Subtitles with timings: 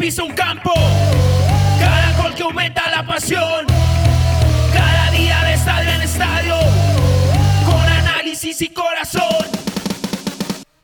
[0.00, 0.72] Pisa un campo,
[1.78, 3.66] cada gol que aumenta la pasión,
[4.72, 6.54] cada día de estadio en estadio,
[7.66, 9.46] con análisis y corazón.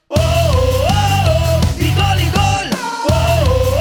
[0.08, 0.88] Oh, oh,
[1.28, 2.68] oh, y gol y gol.
[3.08, 3.14] Oh,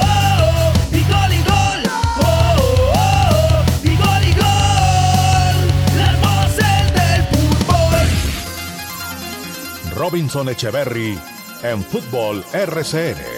[0.00, 1.82] oh, y gol y gol.
[2.18, 2.56] Oh,
[2.94, 3.02] oh,
[3.44, 5.56] oh, y gol y gol.
[5.98, 8.08] Las voces del fútbol.
[9.96, 11.18] Robinson Echeverry
[11.62, 13.35] en Fútbol RCN.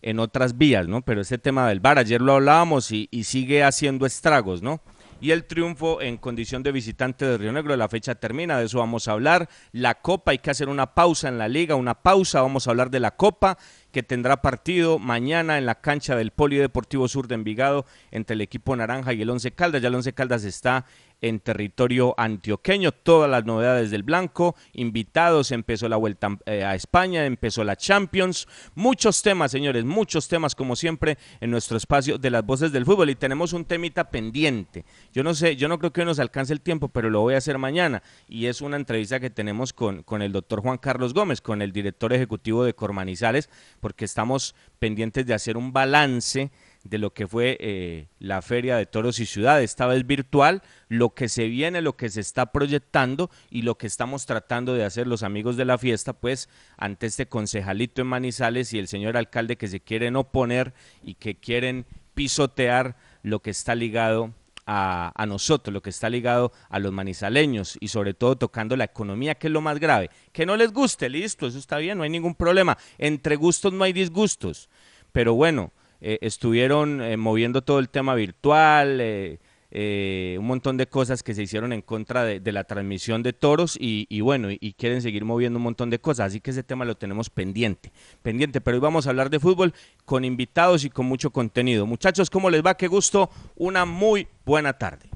[0.03, 1.03] en otras vías, ¿no?
[1.03, 4.83] Pero ese tema del VAR, ayer lo hablábamos y sigue haciendo estragos, ¿no?
[5.25, 7.75] Y el triunfo en condición de visitante de Río Negro.
[7.79, 9.49] La fecha termina, de eso vamos a hablar.
[9.73, 12.91] La Copa, hay que hacer una pausa en la liga, una pausa, vamos a hablar
[12.91, 13.57] de la Copa
[13.91, 18.77] que tendrá partido mañana en la cancha del Polideportivo Sur de Envigado entre el equipo
[18.77, 19.81] naranja y el Once Caldas.
[19.81, 20.85] Ya el Once Caldas está
[21.25, 27.25] en territorio antioqueño, todas las novedades del blanco, invitados, empezó la vuelta eh, a España,
[27.25, 32.45] empezó la Champions, muchos temas, señores, muchos temas como siempre en nuestro espacio de las
[32.45, 33.09] voces del fútbol.
[33.09, 34.85] Y tenemos un temita pendiente.
[35.15, 37.39] Yo no sé, yo no creo que nos alcance el tiempo, pero lo voy a
[37.39, 38.03] hacer mañana.
[38.29, 41.73] Y es una entrevista que tenemos con, con el doctor Juan Carlos Gómez, con el
[41.73, 43.49] director ejecutivo de Cormanizales,
[43.81, 46.51] porque estamos pendientes de hacer un balance
[46.85, 49.63] de lo que fue eh, la Feria de Toros y Ciudad.
[49.63, 53.87] Esta vez virtual, lo que se viene, lo que se está proyectando y lo que
[53.87, 58.73] estamos tratando de hacer los amigos de la fiesta, pues ante este concejalito en Manizales
[58.73, 63.75] y el señor alcalde que se quieren oponer y que quieren pisotear lo que está
[63.75, 64.35] ligado
[64.67, 68.85] a, a, nosotros, lo que está ligado a los manizaleños y sobre todo tocando la
[68.85, 70.11] economía, que es lo más grave.
[70.33, 72.79] Que no les guste, listo, eso está bien, no hay ningún problema.
[72.99, 74.69] Entre gustos no hay disgustos.
[75.13, 75.73] Pero bueno,
[76.07, 81.45] eh, estuvieron eh, moviendo todo el tema virtual, eh, un montón de cosas que se
[81.45, 85.25] hicieron en contra de, la transmisión de toros y, y bueno, y, y, quieren seguir
[85.25, 88.83] moviendo un montón de cosas, así que ese tema lo tenemos pendiente, pendiente, pero hoy
[88.83, 89.73] vamos a hablar de fútbol
[90.05, 91.87] con invitados y con mucho contenido.
[91.87, 92.77] Muchachos, ¿cómo les va?
[92.77, 95.09] Qué gusto, una muy buena tarde.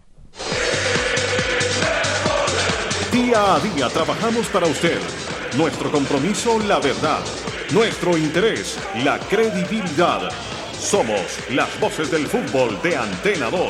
[3.12, 4.98] Día a día trabajamos para usted.
[5.58, 7.20] Nuestro compromiso, la verdad.
[7.74, 10.30] Nuestro interés, la credibilidad.
[10.78, 11.20] Somos
[11.50, 13.60] las voces del fútbol de Antena 2.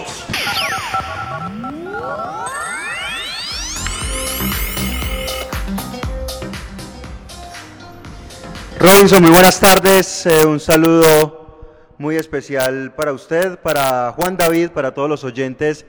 [8.78, 10.26] Robinson, muy buenas tardes.
[10.26, 15.86] Eh, un saludo muy especial para usted, para Juan David, para todos los oyentes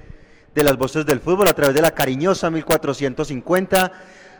[0.55, 3.91] de las voces del fútbol a través de la cariñosa 1450,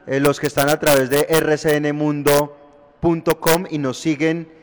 [0.07, 4.58] eh, los que están a través de rcnmundo.com y nos siguen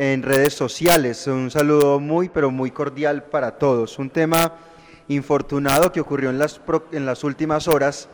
[0.00, 1.26] en redes sociales.
[1.26, 3.98] Un saludo muy, pero muy cordial para todos.
[3.98, 4.52] Un tema
[5.08, 6.60] infortunado que ocurrió en las,
[6.92, 8.08] en las últimas horas.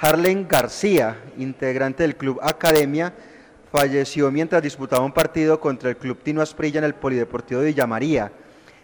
[0.00, 3.14] Harlen García, integrante del Club Academia,
[3.70, 8.32] falleció mientras disputaba un partido contra el Club Tino Asprilla en el Polideportivo de Villamaría.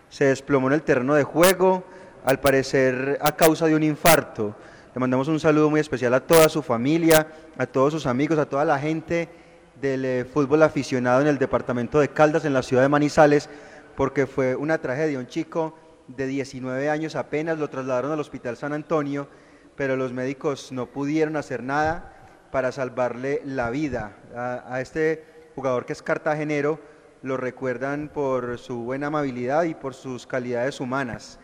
[0.09, 1.83] Se desplomó en el terreno de juego,
[2.25, 4.55] al parecer a causa de un infarto.
[4.95, 7.27] Le mandamos un saludo muy especial a toda su familia,
[7.59, 9.29] a todos sus amigos, a toda la gente
[9.81, 13.49] del eh, fútbol aficionado en el departamento de Caldas, en la ciudad de Manizales,
[13.96, 15.19] porque fue una tragedia.
[15.19, 15.76] Un chico
[16.08, 19.28] de 19 años apenas lo trasladaron al Hospital San Antonio,
[19.76, 22.12] pero los médicos no pudieron hacer nada
[22.50, 24.17] para salvarle la vida.
[24.34, 25.25] A, este
[25.55, 26.78] jugador que es cartagenero
[27.23, 31.38] lo recuerdan por su buena amabilidad y por sus calidades humanas.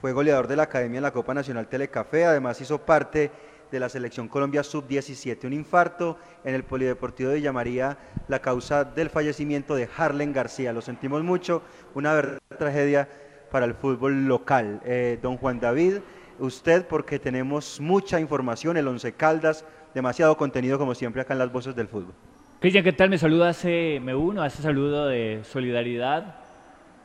[0.00, 3.30] Fue goleador de la Academia en la Copa Nacional Telecafé, además hizo parte
[3.70, 5.44] de la Selección Colombia Sub-17.
[5.46, 7.98] Un infarto en el Polideportivo de Villamaría,
[8.28, 10.72] la causa del fallecimiento de Harlen García.
[10.72, 11.62] Lo sentimos mucho,
[11.94, 13.08] una verdadera tragedia
[13.50, 14.80] para el fútbol local.
[14.84, 15.98] Eh, don Juan David,
[16.38, 19.64] usted porque tenemos mucha información, el Once Caldas,
[19.94, 22.14] demasiado contenido como siempre acá en las voces del fútbol.
[22.60, 23.10] Cristian, ¿qué tal?
[23.10, 26.36] Me saluda, me uno a ese saludo de solidaridad,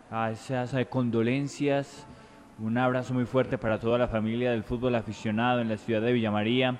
[0.09, 2.07] a esas condolencias
[2.61, 6.13] un abrazo muy fuerte para toda la familia del fútbol aficionado en la ciudad de
[6.13, 6.77] Villamaría,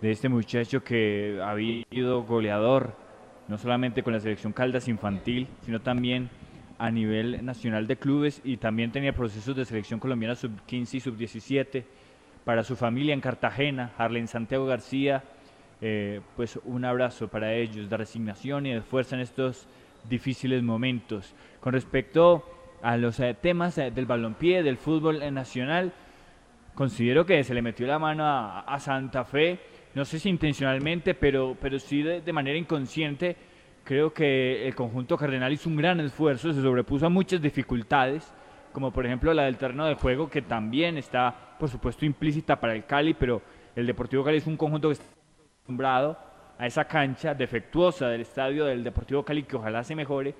[0.00, 2.96] de este muchacho que ha habido goleador,
[3.46, 6.30] no solamente con la selección Caldas infantil, sino también
[6.78, 11.84] a nivel nacional de clubes y también tenía procesos de selección colombiana sub-15 y sub-17
[12.44, 15.22] para su familia en Cartagena, Harlen Santiago García,
[15.82, 19.68] eh, pues un abrazo para ellos de resignación y de fuerza en estos
[20.08, 21.34] difíciles momentos.
[21.60, 25.92] Con respecto a los eh, temas eh, del balompié, del fútbol eh, nacional.
[26.74, 29.60] Considero que se le metió la mano a, Santa Fe,
[29.94, 33.36] no sé si intencionalmente, pero, pero sí de, manera inconsciente.
[33.84, 38.32] Creo que el conjunto cardenal hizo un gran esfuerzo, se sobrepuso a muchas dificultades,
[38.72, 42.74] como por ejemplo la del terreno de juego, que también está, por supuesto, implícita para
[42.74, 43.42] el Cali, pero
[43.76, 45.04] el Deportivo Cali es un conjunto que está
[45.56, 46.16] acostumbrado
[46.58, 50.34] a esa cancha defectuosa del estadio del Deportivo Cali, que ojalá se mejore,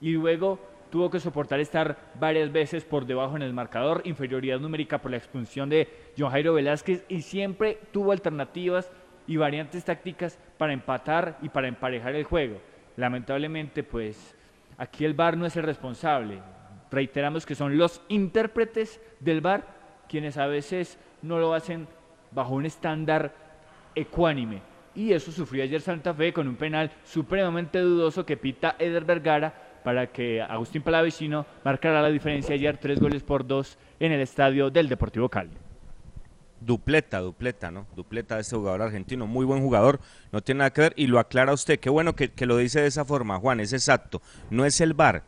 [0.00, 0.58] y luego
[0.90, 5.16] tuvo que soportar estar varias veces por debajo en el marcador, inferioridad numérica por la
[5.16, 8.90] expulsión de John Jairo Velázquez y siempre tuvo alternativas
[9.26, 12.60] y variantes tácticas para empatar y para emparejar el juego.
[12.96, 14.34] Lamentablemente, pues
[14.76, 16.40] aquí el VAR no es el responsable.
[16.90, 21.86] Reiteramos que son los intérpretes del VAR quienes a veces no lo hacen
[22.30, 23.34] bajo un estándar
[23.94, 24.62] ecuánime.
[24.94, 29.67] Y eso sufrió ayer Santa Fe con un penal supremamente dudoso que pita Eder Vergara
[29.88, 34.68] para que Agustín Palavicino marcara la diferencia ayer tres goles por dos en el estadio
[34.68, 35.56] del Deportivo Cali.
[36.60, 37.86] Dupleta, dupleta, ¿no?
[37.96, 39.98] Dupleta de este jugador argentino, muy buen jugador,
[40.30, 41.80] no tiene nada que ver y lo aclara usted.
[41.80, 44.20] Qué bueno que, que lo dice de esa forma, Juan, es exacto.
[44.50, 45.22] No es el VAR,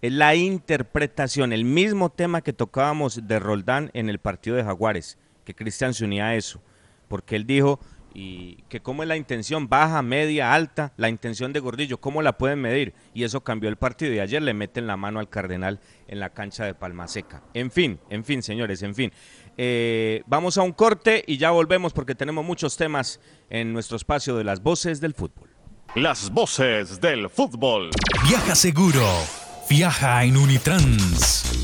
[0.00, 5.18] es la interpretación, el mismo tema que tocábamos de Roldán en el partido de Jaguares,
[5.44, 6.62] que Cristian se unía a eso,
[7.08, 7.80] porque él dijo,
[8.14, 12.38] y que cómo es la intención, baja, media, alta, la intención de Gordillo, cómo la
[12.38, 12.94] pueden medir.
[13.12, 16.30] Y eso cambió el partido y ayer le meten la mano al Cardenal en la
[16.30, 17.42] cancha de Palma Seca.
[17.52, 19.12] En fin, en fin, señores, en fin.
[19.56, 23.20] Eh, vamos a un corte y ya volvemos porque tenemos muchos temas
[23.50, 25.50] en nuestro espacio de las voces del fútbol.
[25.96, 27.90] Las voces del fútbol.
[28.28, 29.06] Viaja seguro.
[29.68, 31.63] Viaja en Unitrans.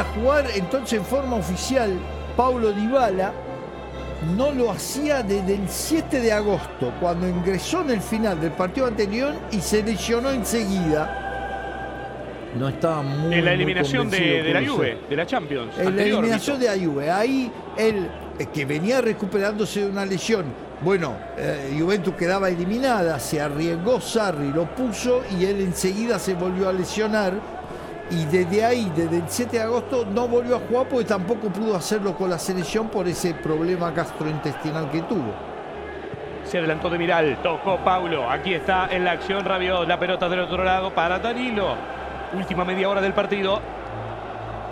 [0.00, 1.90] A jugar entonces en forma oficial
[2.36, 3.32] Paulo Dybala
[4.36, 8.86] no lo hacía desde el 7 de agosto, cuando ingresó en el final del partido
[8.86, 11.26] anterior y se lesionó enseguida.
[12.58, 14.66] No estaba muy En la muy eliminación de, la.
[14.66, 15.78] Juve, de la Champions.
[15.78, 20.46] En la eliminación de la Juve, ahí él, eh, que venía recuperándose de una lesión,
[20.82, 26.68] bueno, eh, Juventus quedaba eliminada, se arriesgó Sarri, lo puso y él enseguida se volvió
[26.68, 27.59] a lesionar.
[28.10, 31.76] Y desde ahí, desde el 7 de agosto, no volvió a jugar porque tampoco pudo
[31.76, 35.32] hacerlo con la selección por ese problema gastrointestinal que tuvo.
[36.44, 38.28] Se adelantó de Miral, tocó Paulo.
[38.28, 39.86] Aquí está en la acción Rabiot.
[39.86, 41.76] La pelota del otro lado para Danilo.
[42.34, 43.60] Última media hora del partido.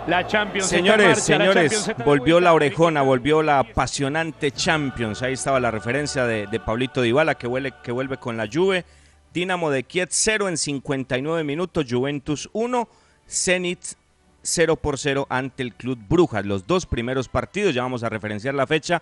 [0.07, 5.21] La Champions está en Señores, la señores, Champions volvió la orejona, volvió la apasionante Champions.
[5.21, 8.85] Ahí estaba la referencia de, de Pablito Dybala que vuelve, que vuelve con la Juve.
[9.33, 12.89] Dinamo de Kiev 0 en 59 minutos, Juventus 1,
[13.29, 13.79] Zenit
[14.41, 16.45] 0 por 0 ante el Club Brujas.
[16.45, 19.01] Los dos primeros partidos, ya vamos a referenciar la fecha,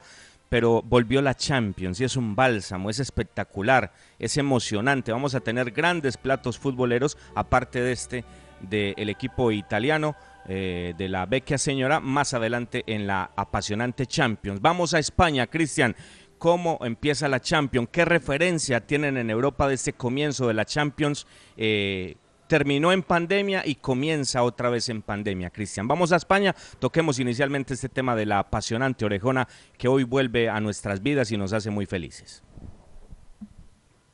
[0.50, 5.12] pero volvió la Champions y es un bálsamo, es espectacular, es emocionante.
[5.12, 8.26] Vamos a tener grandes platos futboleros, aparte de este
[8.62, 10.16] del equipo italiano
[10.48, 14.62] eh, de la Vecchia Señora, más adelante en la apasionante Champions.
[14.62, 15.96] Vamos a España, Cristian.
[16.38, 17.90] ¿Cómo empieza la Champions?
[17.92, 21.28] ¿Qué referencia tienen en Europa de este comienzo de la Champions?
[21.56, 22.16] Eh,
[22.48, 25.88] terminó en pandemia y comienza otra vez en pandemia, Cristian.
[25.88, 30.60] Vamos a España, toquemos inicialmente este tema de la apasionante orejona que hoy vuelve a
[30.60, 32.44] nuestras vidas y nos hace muy felices.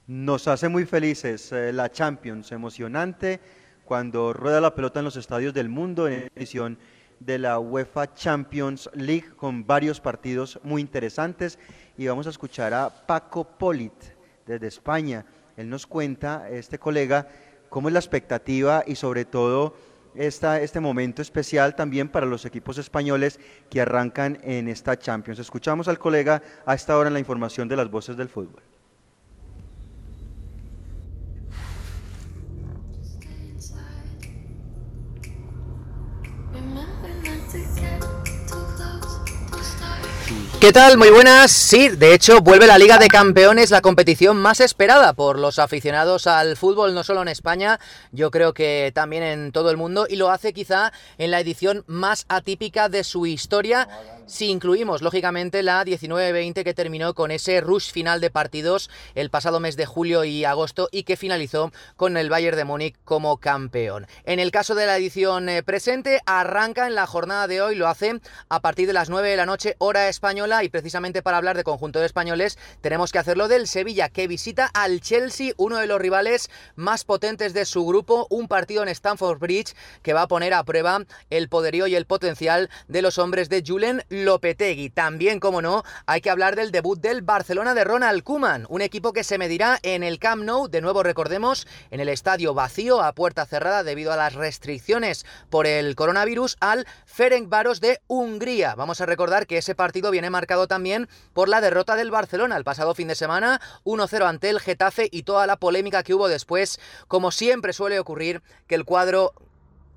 [0.07, 3.39] Nos hace muy felices eh, la Champions, emocionante
[3.85, 6.77] cuando rueda la pelota en los estadios del mundo en edición
[7.19, 11.59] de la UEFA Champions League con varios partidos muy interesantes
[11.97, 13.93] y vamos a escuchar a Paco Polit
[14.45, 15.25] desde España.
[15.55, 17.27] Él nos cuenta, este colega,
[17.73, 19.73] cómo es la expectativa y sobre todo
[20.13, 23.39] esta, este momento especial también para los equipos españoles
[23.71, 25.39] que arrancan en esta Champions.
[25.39, 28.61] Escuchamos al colega a esta hora en la información de las voces del fútbol.
[40.63, 40.97] ¿Qué tal?
[40.97, 41.51] Muy buenas.
[41.51, 46.25] Sí, de hecho vuelve la Liga de Campeones, la competición más esperada por los aficionados
[46.25, 47.81] al fútbol, no solo en España,
[48.13, 51.83] yo creo que también en todo el mundo, y lo hace quizá en la edición
[51.87, 53.89] más atípica de su historia,
[54.25, 59.59] si incluimos lógicamente la 19-20 que terminó con ese rush final de partidos el pasado
[59.59, 64.07] mes de julio y agosto y que finalizó con el Bayern de Múnich como campeón.
[64.23, 67.89] En el caso de la edición eh, presente, arranca en la jornada de hoy, lo
[67.89, 71.57] hace a partir de las 9 de la noche, hora española, y precisamente para hablar
[71.57, 75.87] de conjunto de españoles, tenemos que hacerlo del Sevilla, que visita al Chelsea, uno de
[75.87, 80.27] los rivales más potentes de su grupo, un partido en Stamford Bridge que va a
[80.27, 80.99] poner a prueba
[81.31, 84.89] el poderío y el potencial de los hombres de Julen Lopetegui.
[84.89, 89.13] También, como no, hay que hablar del debut del Barcelona de Ronald Koeman, un equipo
[89.13, 93.13] que se medirá en el Camp Nou, de nuevo recordemos, en el estadio vacío a
[93.13, 98.75] puerta cerrada debido a las restricciones por el coronavirus al Ferencváros de Hungría.
[98.75, 102.63] Vamos a recordar que ese partido viene marcado también por la derrota del Barcelona el
[102.63, 106.79] pasado fin de semana, 1-0 ante el Getafe y toda la polémica que hubo después,
[107.07, 109.33] como siempre suele ocurrir, que el cuadro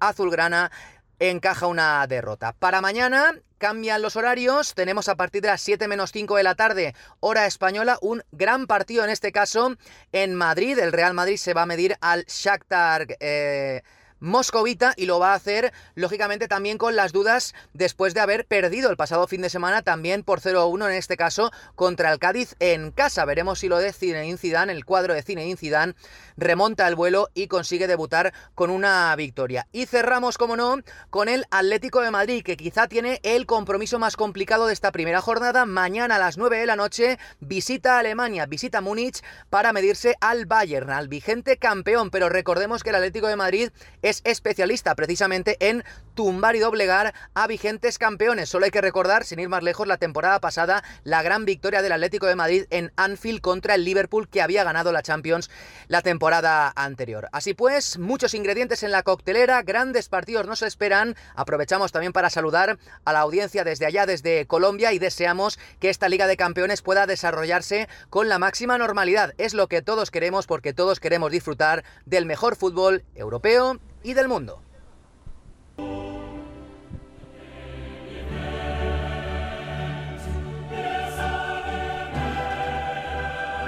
[0.01, 0.71] azulgrana
[1.19, 2.53] encaja una derrota.
[2.53, 6.55] Para mañana cambian los horarios, tenemos a partir de las 7 menos 5 de la
[6.55, 9.77] tarde, hora española, un gran partido en este caso
[10.13, 10.79] en Madrid.
[10.79, 13.07] El Real Madrid se va a medir al Shakhtar...
[13.21, 13.83] eh,
[14.21, 18.91] moscovita y lo va a hacer lógicamente también con las dudas después de haber perdido
[18.91, 22.91] el pasado fin de semana también por 0-1 en este caso contra el Cádiz en
[22.91, 23.25] casa.
[23.25, 25.95] Veremos si lo de Zinedine Zidane, el cuadro de Zinedine Zidane
[26.37, 29.67] remonta el vuelo y consigue debutar con una victoria.
[29.73, 30.79] Y cerramos, como no,
[31.11, 35.21] con el Atlético de Madrid, que quizá tiene el compromiso más complicado de esta primera
[35.21, 35.67] jornada.
[35.67, 40.91] Mañana a las 9 de la noche visita Alemania, visita Múnich para medirse al Bayern,
[40.91, 42.11] al vigente campeón.
[42.11, 43.71] Pero recordemos que el Atlético de Madrid
[44.09, 45.83] es especialista precisamente en
[46.15, 48.49] tumbar y doblegar a vigentes campeones.
[48.49, 51.91] Solo hay que recordar, sin ir más lejos, la temporada pasada, la gran victoria del
[51.91, 55.51] Atlético de Madrid en Anfield contra el Liverpool que había ganado la Champions
[55.89, 57.29] la temporada anterior.
[57.33, 61.17] Así pues, muchos ingredientes en la coctelera, grandes partidos nos esperan.
[61.35, 66.09] Aprovechamos también para saludar a la audiencia desde allá, desde Colombia, y deseamos que esta
[66.09, 69.35] Liga de Campeones pueda desarrollarse con la máxima normalidad.
[69.37, 74.29] Es lo que todos queremos porque todos queremos disfrutar del mejor fútbol europeo y del
[74.29, 74.63] mundo.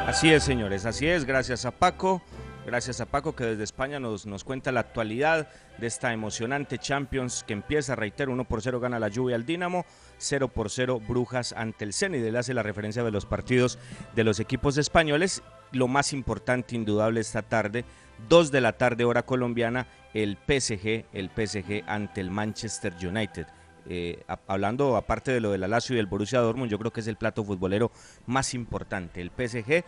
[0.07, 2.23] Así es, señores, así es, gracias a Paco.
[2.64, 7.42] Gracias a Paco que desde España nos, nos cuenta la actualidad de esta emocionante Champions
[7.42, 9.87] que empieza, reitero, 1 por 0 gana la lluvia al Dinamo,
[10.18, 12.23] 0 por 0 Brujas ante el Zenit.
[12.23, 13.78] Él hace la referencia de los partidos
[14.14, 15.42] de los equipos españoles.
[15.73, 17.87] Lo más importante, indudable, esta tarde,
[18.28, 23.47] 2 de la tarde hora colombiana, el PSG, el PSG ante el Manchester United.
[23.91, 27.07] Eh, hablando aparte de lo del Lazio y el Borussia Dortmund, yo creo que es
[27.07, 27.91] el plato futbolero
[28.27, 29.21] más importante.
[29.21, 29.85] El PSG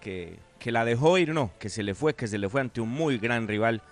[0.00, 2.80] que, que la dejó ir, no, que se le fue, que se le fue ante
[2.80, 3.82] un muy gran rival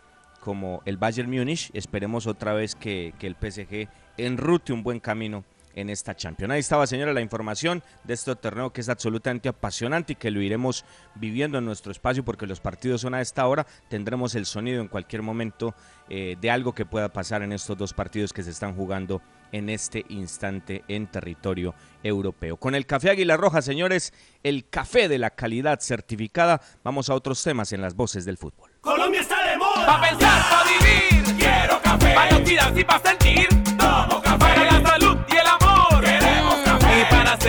[0.41, 1.71] como el Bayern Múnich.
[1.75, 6.53] Esperemos otra vez que, que el PSG enrute un buen camino en esta Champions.
[6.53, 10.41] Ahí estaba, señora, la información de este torneo que es absolutamente apasionante y que lo
[10.41, 13.67] iremos viviendo en nuestro espacio porque los partidos son a esta hora.
[13.89, 15.75] Tendremos el sonido en cualquier momento
[16.09, 19.69] eh, de algo que pueda pasar en estos dos partidos que se están jugando en
[19.69, 22.57] este instante en territorio europeo.
[22.57, 24.13] Con el café Águila Roja, señores,
[24.43, 26.61] el café de la calidad certificada.
[26.83, 28.71] Vamos a otros temas en las voces del fútbol.
[28.81, 29.87] Colombia está de moda.
[29.87, 31.37] Pa' pensar, pa' vivir.
[31.39, 32.15] Quiero café.
[32.15, 33.72] Pa' identidad y pa' sentir.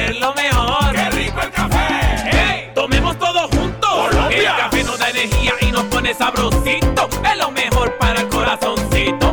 [0.03, 0.91] Hacerlo mejor.
[0.91, 2.29] Qué rico el café.
[2.31, 3.89] Hey, tomemos todos juntos.
[3.89, 4.55] Colombia.
[4.55, 7.10] El café nos da energía y nos pone sabrosito.
[7.24, 9.32] Es lo mejor para el corazoncito.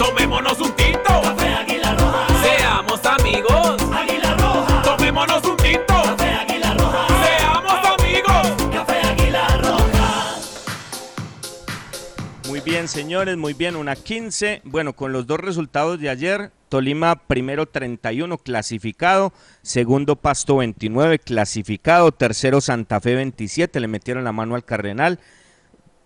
[13.21, 14.63] Señores, muy bien, una 15.
[14.65, 22.13] Bueno, con los dos resultados de ayer, Tolima primero 31 clasificado, segundo Pasto 29 clasificado,
[22.13, 25.19] tercero Santa Fe 27, le metieron la mano al Cardenal,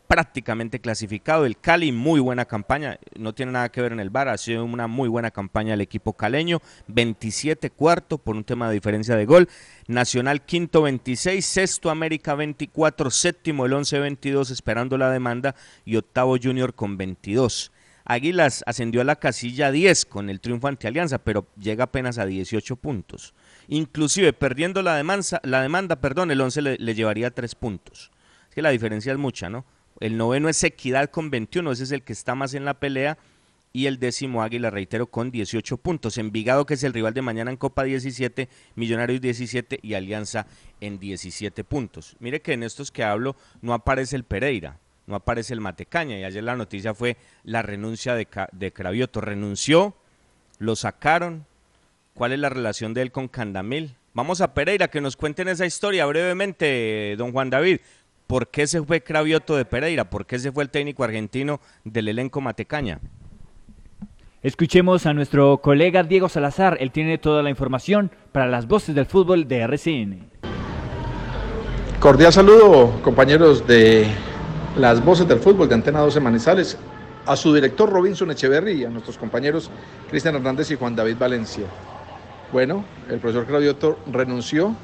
[0.07, 1.47] prácticamente clasificado.
[1.47, 4.65] El Cali, muy buena campaña, no tiene nada que ver en el bar, ha sido
[4.65, 6.61] una muy buena campaña el equipo caleño.
[6.89, 9.49] 27 cuarto por un tema de diferencia de gol.
[9.87, 16.37] Nacional quinto 26, sexto América 24, séptimo el 11 22 esperando la demanda y octavo
[16.43, 17.73] Junior con 22.
[18.07, 22.27] Águilas ascendió a la casilla 10 con el triunfo ante Alianza, pero llega apenas a
[22.27, 23.35] 18 puntos.
[23.69, 28.11] Inclusive perdiendo la demanda, la demanda perdón, el 11 le, le llevaría 3 puntos.
[28.51, 29.65] Es que la diferencia es mucha, ¿no?
[30.01, 33.19] El noveno es Equidad con 21, ese es el que está más en la pelea.
[33.77, 36.17] Y el décimo Águila, reitero, con 18 puntos.
[36.17, 40.47] Envigado, que es el rival de mañana en Copa 17, Millonarios 17 y Alianza
[40.81, 42.15] en 17 puntos.
[42.21, 44.79] Mire que en estos que hablo no aparece el Pereira,
[45.09, 46.17] no aparece el Matecaña.
[46.17, 49.21] Y ayer la noticia fue la renuncia de, de Cravioto.
[49.21, 49.97] Renunció,
[50.59, 51.45] lo sacaron.
[52.15, 53.97] ¿Cuál es la relación de él con Candamil?
[54.13, 57.81] Vamos a Pereira, que nos cuenten esa historia brevemente, don Juan David.
[58.35, 60.11] ¿Por qué se fue Cravioto de Pereira?
[60.11, 62.99] ¿Por qué se fue el técnico argentino del elenco Matecaña?
[64.43, 69.07] Escuchemos a nuestro colega Diego Salazar, él tiene toda la información para las voces del
[69.07, 70.31] fútbol de RCN.
[72.01, 74.09] Cordial saludo, compañeros de
[74.77, 76.77] las voces del fútbol de Antena 12 Manizales,
[77.27, 79.71] a su director Robinson Echeverry y a nuestros compañeros
[80.11, 81.67] Cristian Hernández y Juan David Valencia.
[82.51, 84.75] Bueno, el profesor Cravioto renunció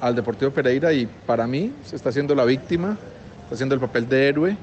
[0.00, 2.96] al Deportivo Pereira y para mí se está haciendo la víctima,
[3.42, 4.56] está haciendo el papel de héroe.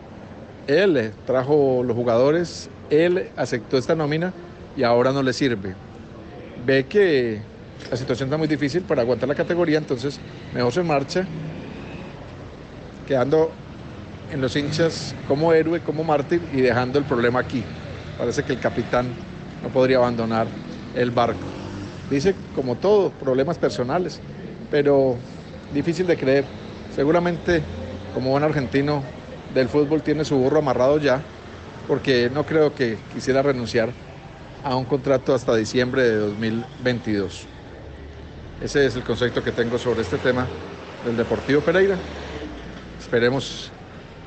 [0.67, 4.33] Él eh, trajo los jugadores, él aceptó esta nómina
[4.75, 5.75] y ahora no le sirve.
[6.65, 7.41] Ve que
[7.89, 10.19] la situación está muy difícil para aguantar la categoría, entonces
[10.53, 11.25] mejor se marcha
[13.07, 13.51] quedando
[14.31, 17.63] en los hinchas como héroe, como mártir y dejando el problema aquí.
[18.17, 19.07] Parece que el capitán
[19.61, 20.47] no podría abandonar
[20.95, 21.39] el barco.
[22.09, 24.19] Dice, como todo, problemas personales,
[24.75, 25.15] pero
[25.73, 26.43] difícil de creer.
[26.93, 27.61] Seguramente,
[28.13, 29.01] como buen argentino
[29.53, 31.21] del fútbol, tiene su burro amarrado ya,
[31.87, 33.93] porque no creo que quisiera renunciar
[34.65, 37.45] a un contrato hasta diciembre de 2022.
[38.61, 40.45] Ese es el concepto que tengo sobre este tema
[41.05, 41.95] del Deportivo Pereira.
[42.99, 43.71] Esperemos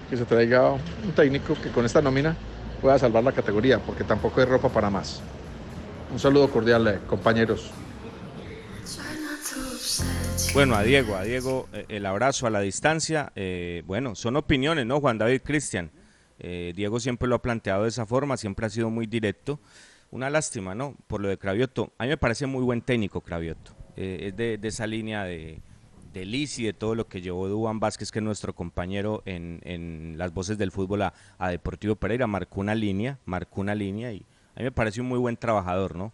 [0.09, 2.35] que se traiga un técnico que con esta nómina
[2.81, 5.21] pueda salvar la categoría, porque tampoco hay ropa para más.
[6.11, 7.71] Un saludo cordial, eh, compañeros.
[10.55, 13.33] Bueno, a Diego, a Diego eh, el abrazo a la distancia.
[13.37, 15.01] eh, bueno, son opiniones, ¿no?
[15.01, 15.91] Juan David Cristian.
[16.41, 19.61] Eh, Diego siempre lo ha planteado de esa forma, siempre ha sido muy directo.
[20.11, 20.97] Una lástima, ¿no?
[21.07, 21.93] Por lo de Cravioto.
[21.99, 23.77] A mí me parece muy buen técnico Cravioto.
[23.97, 25.61] Eh, es de, esa línea de,
[26.13, 29.61] de Liz y de todo lo que llevó Duan Vázquez, que es nuestro compañero en,
[29.65, 32.27] en las voces del fútbol a, a Deportivo Pereira.
[32.27, 34.25] Marcó una línea, marcó una línea y
[34.57, 36.13] a mí me parece un muy buen trabajador, ¿no?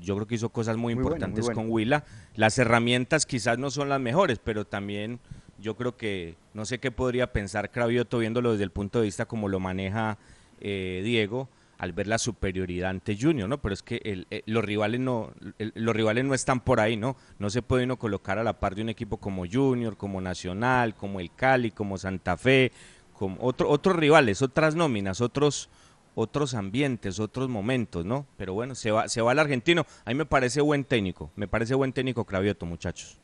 [0.00, 1.60] Yo creo que hizo cosas muy, Muy bueno, importantes muy bueno.
[1.68, 2.04] con Huila.
[2.34, 5.20] Las herramientas quizás no son las mejores, pero también
[5.58, 9.26] yo creo que no sé qué podría pensar Cravioto viéndolo desde el punto de vista
[9.26, 10.18] como lo maneja
[10.60, 13.60] eh, Diego al ver la superioridad ante Junior, ¿no?
[13.60, 16.96] Pero es que el- eh, los rivales no el- los rivales no están por ahí,
[16.96, 17.16] ¿no?
[17.38, 20.94] No se puede uno colocar a la par de un equipo como Junior, como Nacional,
[20.94, 22.72] como el Cali, como Santa Fe,
[23.12, 25.68] como otro, otros rivales, otras nóminas, otros
[26.16, 28.26] otros ambientes, otros momentos, ¿no?
[28.38, 29.86] Pero bueno, se va, se va al argentino.
[30.04, 33.20] A mí me parece buen técnico, me parece buen técnico Cravioto, muchachos.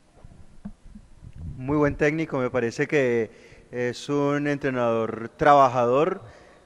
[1.57, 3.31] Muy buen técnico, me parece que
[3.71, 6.21] es un entrenador trabajador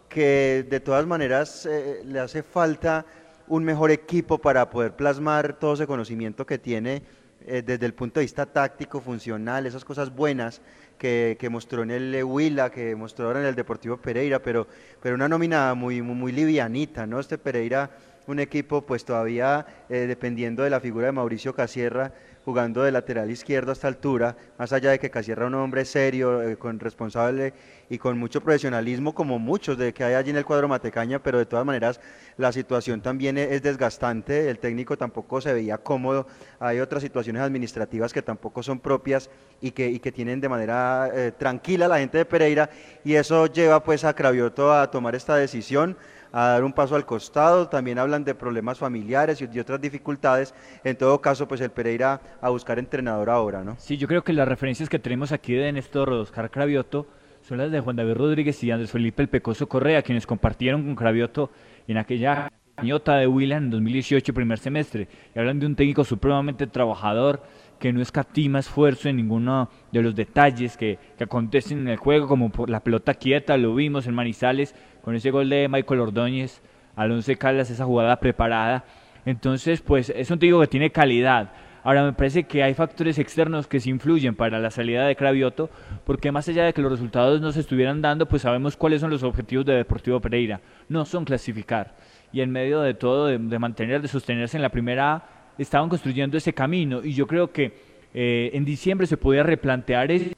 [0.09, 3.05] que de todas maneras eh, le hace falta
[3.47, 7.03] un mejor equipo para poder plasmar todo ese conocimiento que tiene
[7.45, 10.61] eh, desde el punto de vista táctico, funcional, esas cosas buenas
[10.97, 14.67] que, mostró en el Huila, que mostró ahora en el Deportivo Pereira, pero,
[15.01, 17.19] pero una nómina muy, muy, livianita, ¿no?
[17.19, 17.91] Este Pereira,
[18.25, 22.11] un equipo pues todavía eh, dependiendo de la figura de Mauricio Casierra,
[22.47, 25.83] jugando de lateral izquierdo a esta altura, más allá de que Casierra es un hombre
[25.83, 27.53] serio, eh, con responsable
[27.89, 31.39] y con mucho profesionalismo, como muchos de que hay allí en el cuadro Matecaña, pero
[31.39, 31.99] de todas maneras
[32.37, 36.25] la situación también e-, es desgastante, el técnico tampoco se veía cómodo,
[36.57, 39.29] hay otras situaciones administrativas que tampoco son propias
[39.59, 42.69] y que, y que tienen de manera eh, tranquila la gente de Pereira,
[43.03, 45.97] y eso lleva pues a Cravioto a tomar esta decisión
[46.39, 50.53] a dar un paso al costado, también hablan de problemas familiares y de otras dificultades,
[50.83, 53.75] en todo caso pues el Pereira a buscar entrenador ahora, ¿no?
[53.79, 57.07] Sí, yo creo que las referencias que tenemos aquí de Néstor Oscar Cravioto
[57.41, 60.95] son las de Juan David Rodríguez y Andrés Felipe El Pecoso Correa, quienes compartieron con
[60.95, 61.49] Cravioto
[61.87, 66.67] en aquella cañota de Willan en 2018, primer semestre, y hablan de un técnico supremamente
[66.67, 67.41] trabajador,
[67.79, 72.27] que no escatima esfuerzo en ninguno de los detalles que, que, acontecen en el juego,
[72.27, 74.75] como por la pelota quieta, lo vimos en Manizales,
[75.07, 76.61] con ese gol de Michael Ordóñez,
[76.97, 78.83] Alonso Caldas, esa jugada preparada.
[79.25, 81.53] Entonces, pues es un técnico que tiene calidad.
[81.81, 85.69] Ahora me parece que hay factores externos que se influyen para la salida de Cravioto,
[86.03, 89.09] porque más allá de que los resultados no se estuvieran dando, pues sabemos cuáles son
[89.09, 90.59] los objetivos de Deportivo Pereira.
[90.89, 91.95] No son clasificar.
[92.33, 95.23] Y en medio de todo, de, mantener, de sostenerse en la primera A,
[95.57, 97.01] estaban construyendo ese camino.
[97.01, 97.77] Y yo creo que
[98.13, 100.35] eh, en diciembre se podía replantear esa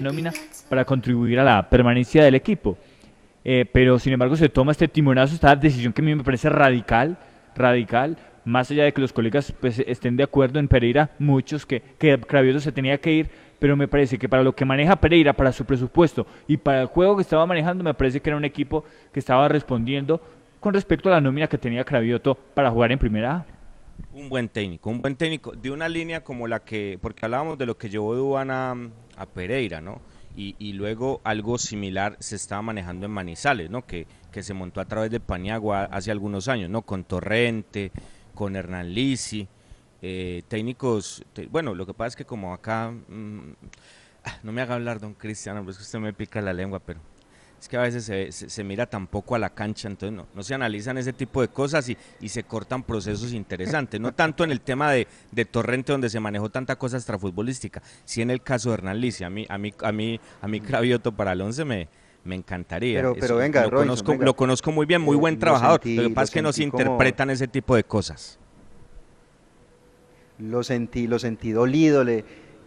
[0.00, 0.32] nómina
[0.70, 2.78] para contribuir a la permanencia del equipo.
[3.48, 6.50] Eh, pero sin embargo se toma este timonazo, esta decisión que a mí me parece
[6.50, 7.16] radical,
[7.54, 11.80] radical, más allá de que los colegas pues, estén de acuerdo en Pereira, muchos que,
[11.96, 12.18] que
[12.58, 13.30] se tenía que ir,
[13.60, 16.86] pero me parece que para lo que maneja Pereira, para su presupuesto y para el
[16.88, 20.20] juego que estaba manejando, me parece que era un equipo que estaba respondiendo
[20.58, 23.46] con respecto a la nómina que tenía Cravioto para jugar en primera
[24.12, 27.66] Un buen técnico, un buen técnico de una línea como la que, porque hablábamos de
[27.66, 28.72] lo que llevó a,
[29.16, 30.00] a Pereira, ¿no?
[30.36, 33.86] Y, luego algo similar se estaba manejando en Manizales, ¿no?
[33.86, 36.82] Que, que se montó a través de Paniagua hace algunos años, ¿no?
[36.82, 37.90] Con Torrente,
[38.34, 39.48] con Hernán Lisi,
[40.02, 43.52] eh, técnicos, bueno, lo que pasa es que como acá, mm,
[44.24, 47.00] ah, no me haga hablar don Cristiano, pues que usted me pica la lengua, pero
[47.66, 50.54] es que a veces se, se, mira tampoco a la cancha, entonces no, no se
[50.54, 54.60] analizan ese tipo de cosas y, y, se cortan procesos interesantes, no tanto en el
[54.60, 58.74] tema de, de Torrente donde se manejó tanta cosa extrafutbolística, sí en el caso de
[58.74, 61.88] Hernán Lice, a mí, a mí, a mí, a mí Cravioto para el 11 me,
[62.24, 63.00] me encantaría.
[63.00, 66.24] Pero, pero venga, lo, conozco, lo conozco muy bien, muy buen trabajador, lo que pasa
[66.24, 68.38] es que no se interpretan ese tipo de cosas.
[70.38, 72.24] Lo sentí, lo sentí dolido, le,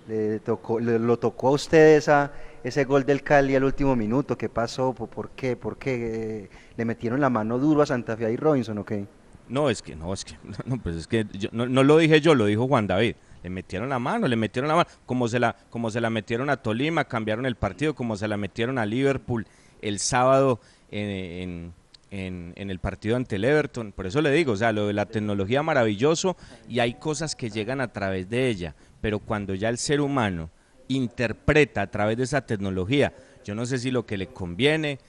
[0.10, 4.38] le tocó, le, lo tocó a usted esa ese gol del Cali al último minuto,
[4.38, 4.94] ¿qué pasó?
[4.94, 5.56] ¿Por qué?
[5.56, 9.06] ¿Por qué le metieron la mano duro a Santa Fe y Robinson o qué?
[9.48, 12.46] No, es que no, es que no, pues es que no, lo dije yo, lo
[12.46, 13.16] dijo Juan David.
[13.42, 16.50] Le metieron la mano, le metieron la mano, como se la, como se la metieron
[16.50, 19.48] a Tolima, cambiaron el partido, como se la metieron a Liverpool
[19.82, 20.60] el sábado
[20.92, 21.74] en,
[22.12, 23.94] en, en, el partido ante el Everton.
[23.94, 26.36] Por eso le digo, o sea, lo de la tecnología maravilloso
[26.68, 30.50] y hay cosas que llegan a través de ella, pero cuando ya el ser humano
[30.90, 33.14] interpreta a través de esa tecnología.
[33.46, 35.00] Yo no sé si lo que le conviene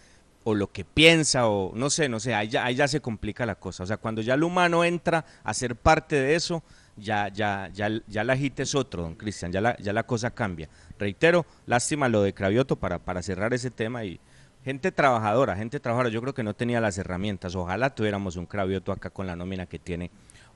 [0.45, 3.83] o lo que piensa o no sé, no sé, ahí ya, se complica la cosa.
[3.83, 6.63] O sea, cuando ya el humano entra a ser parte de eso,
[6.97, 10.31] ya, ya, ya, ya la agite es otro, don Cristian, ya la, ya la cosa
[10.31, 10.69] cambia.
[10.99, 14.21] Reitero, lástima lo de Cravioto para, para cerrar ese tema y
[14.65, 17.55] gente trabajadora, gente trabajadora, yo creo que no tenía las herramientas.
[17.55, 20.11] Ojalá tuviéramos un Cravioto acá con la nómina que tiene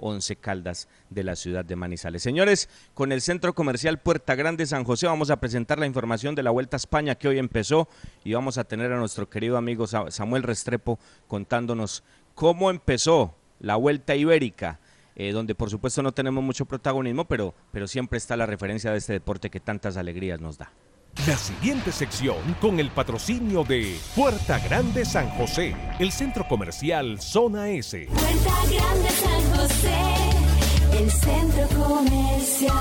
[0.04, 2.22] Once Caldas de la ciudad de Manizales.
[2.22, 6.42] Señores, con el Centro Comercial Puerta Grande San José vamos a presentar la información de
[6.42, 7.88] la Vuelta a España que hoy empezó
[8.22, 14.14] y vamos a tener a nuestro querido amigo Samuel Restrepo contándonos cómo empezó la Vuelta
[14.14, 14.78] Ibérica.
[15.16, 18.98] Eh, donde por supuesto no tenemos mucho protagonismo, pero, pero siempre está la referencia de
[18.98, 20.72] este deporte que tantas alegrías nos da.
[21.26, 27.70] La siguiente sección con el patrocinio de Puerta Grande San José, el centro comercial Zona
[27.70, 28.06] S.
[28.08, 32.74] Puerta Grande San José, el centro comercial.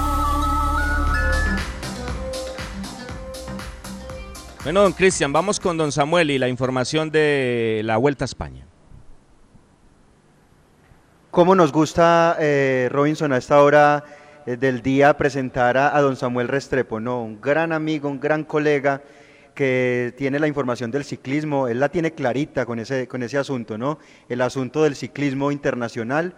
[4.65, 8.67] Bueno, don Cristian, vamos con don Samuel y la información de la Vuelta a España.
[11.31, 14.03] ¿Cómo nos gusta, eh, Robinson, a esta hora?
[14.45, 19.01] Eh, del día presentar a, don Samuel Restrepo, no, un gran amigo, un gran colega,
[19.53, 23.77] que tiene la información del ciclismo, él la tiene clarita con ese, con ese asunto,
[23.77, 23.99] ¿no?
[24.27, 26.33] El asunto del ciclismo internacional,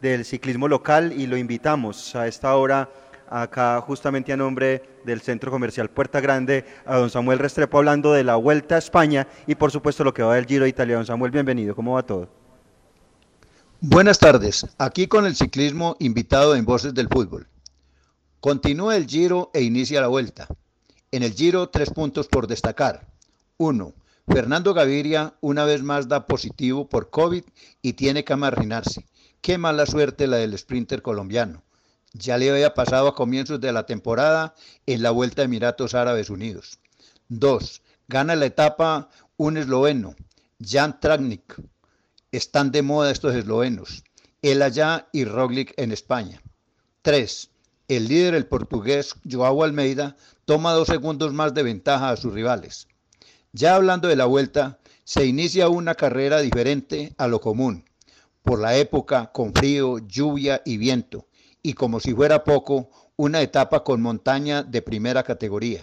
[0.00, 2.88] del ciclismo local y lo invitamos a esta hora
[3.28, 8.24] acá justamente a nombre del Centro Comercial Puerta Grande, a don Samuel Restrepo hablando de
[8.24, 10.96] la Vuelta a España y por supuesto lo que va del Giro de Italia.
[10.96, 12.28] Don Samuel, bienvenido, ¿cómo va todo?
[13.80, 17.49] Buenas tardes, aquí con el ciclismo invitado en Voces del Fútbol.
[18.40, 20.48] Continúa el Giro e inicia la Vuelta.
[21.10, 23.06] En el Giro, tres puntos por destacar.
[23.58, 23.92] Uno,
[24.26, 27.44] Fernando Gaviria una vez más da positivo por COVID
[27.82, 29.06] y tiene que amarginarse.
[29.42, 31.62] Qué mala suerte la del sprinter colombiano.
[32.14, 34.54] Ya le había pasado a comienzos de la temporada
[34.86, 36.78] en la Vuelta a Emiratos Árabes Unidos.
[37.28, 40.16] Dos, Gana la etapa un esloveno,
[40.60, 41.62] Jan Travnik.
[42.32, 44.02] Están de moda estos eslovenos.
[44.42, 46.42] Él allá y Roglic en España.
[47.02, 47.49] Tres,
[47.90, 52.86] El líder, el portugués Joao Almeida, toma dos segundos más de ventaja a sus rivales.
[53.52, 57.84] Ya hablando de la vuelta, se inicia una carrera diferente a lo común,
[58.44, 61.26] por la época con frío, lluvia y viento,
[61.64, 65.82] y como si fuera poco, una etapa con montaña de primera categoría,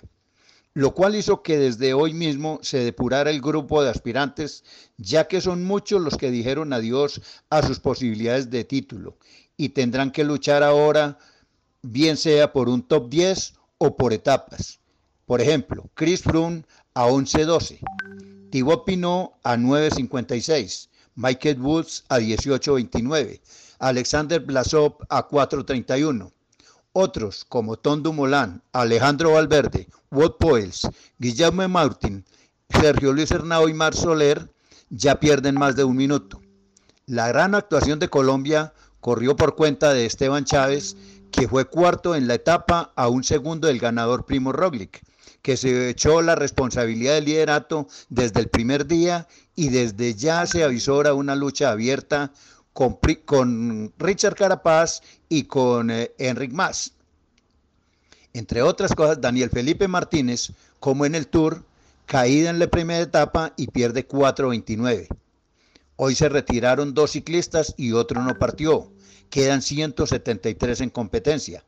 [0.73, 4.63] lo cual hizo que desde hoy mismo se depurara el grupo de aspirantes,
[4.95, 9.17] ya que son muchos los que dijeron adiós a sus posibilidades de título
[9.57, 11.17] y tendrán que luchar ahora,
[11.91, 14.79] bien sea por un top 10 o por etapas.
[15.25, 17.79] Por ejemplo, Chris Froome a 11.12,
[18.49, 23.41] Thibaut Pinot a 9.56, Michael Woods a 18.29,
[23.79, 26.31] Alexander Blasov a 4.31.
[26.93, 30.87] Otros como Tom Dumoulin, Alejandro Valverde, Wout Poels,
[31.19, 32.25] Guillermo Martin,
[32.69, 34.51] Sergio Luis Hernao y Mar Soler
[34.89, 36.41] ya pierden más de un minuto.
[37.05, 40.97] La gran actuación de Colombia corrió por cuenta de Esteban Chávez,
[41.31, 45.01] que fue cuarto en la etapa a un segundo del ganador Primo Roglic,
[45.41, 50.63] que se echó la responsabilidad del liderato desde el primer día y desde ya se
[50.63, 52.31] avisora una lucha abierta
[52.73, 56.93] con, Richard Carapaz y con eh, Enric Mas.
[58.33, 61.63] Entre otras cosas, Daniel Felipe Martínez, como en el Tour,
[62.05, 65.07] caída en la primera etapa y pierde 4.29.
[65.95, 68.91] Hoy se retiraron dos ciclistas y otro no partió.
[69.29, 71.63] Quedan 173 en competencia.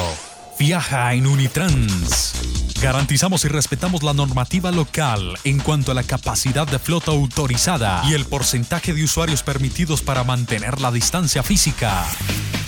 [0.58, 2.34] Viaja en Unitrans.
[2.82, 8.12] Garantizamos y respetamos la normativa local en cuanto a la capacidad de flota autorizada y
[8.12, 12.04] el porcentaje de usuarios permitidos para mantener la distancia física.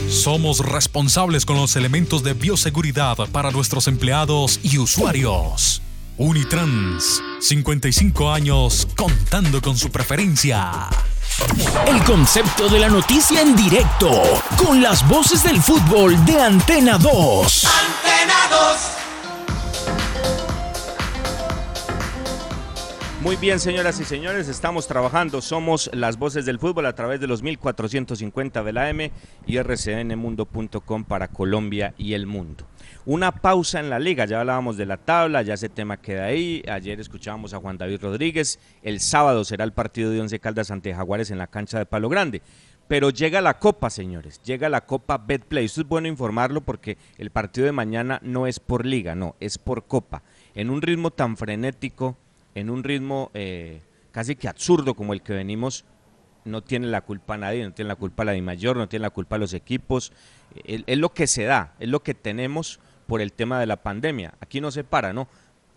[0.08, 5.82] Somos responsables con los elementos de bioseguridad para nuestros empleados y usuarios.
[6.16, 10.88] Unitrans, 55 años contando con su preferencia.
[11.88, 14.22] El concepto de la noticia en directo,
[14.56, 17.64] con las voces del fútbol de Antena 2.
[17.64, 18.94] Antena 2.
[23.22, 25.40] Muy bien, señoras y señores, estamos trabajando.
[25.40, 29.10] Somos las voces del fútbol a través de los 1450 de la M
[29.46, 32.68] y rcnmundo.com para Colombia y el mundo.
[33.06, 36.62] Una pausa en la liga, ya hablábamos de la tabla, ya ese tema queda ahí.
[36.66, 38.58] Ayer escuchábamos a Juan David Rodríguez.
[38.82, 42.08] El sábado será el partido de Once Caldas ante Jaguares en la cancha de Palo
[42.08, 42.40] Grande.
[42.88, 45.66] Pero llega la Copa, señores, llega la Copa Betplay.
[45.66, 49.58] Esto es bueno informarlo porque el partido de mañana no es por liga, no, es
[49.58, 50.22] por Copa.
[50.54, 52.16] En un ritmo tan frenético,
[52.54, 55.84] en un ritmo eh, casi que absurdo como el que venimos,
[56.46, 59.10] no tiene la culpa nadie, no tiene la culpa la de mayor, no tiene la
[59.10, 60.10] culpa los equipos.
[60.64, 63.76] Es, es lo que se da, es lo que tenemos por el tema de la
[63.82, 64.34] pandemia.
[64.40, 65.28] Aquí no se para, ¿no?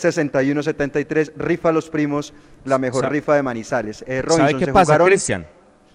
[0.00, 2.32] 311-314-6173, rifa los primos,
[2.64, 4.04] la mejor rifa de Manizales.
[4.06, 5.46] Eh, ¿Sabe qué se pasa, jugaron- Cristian?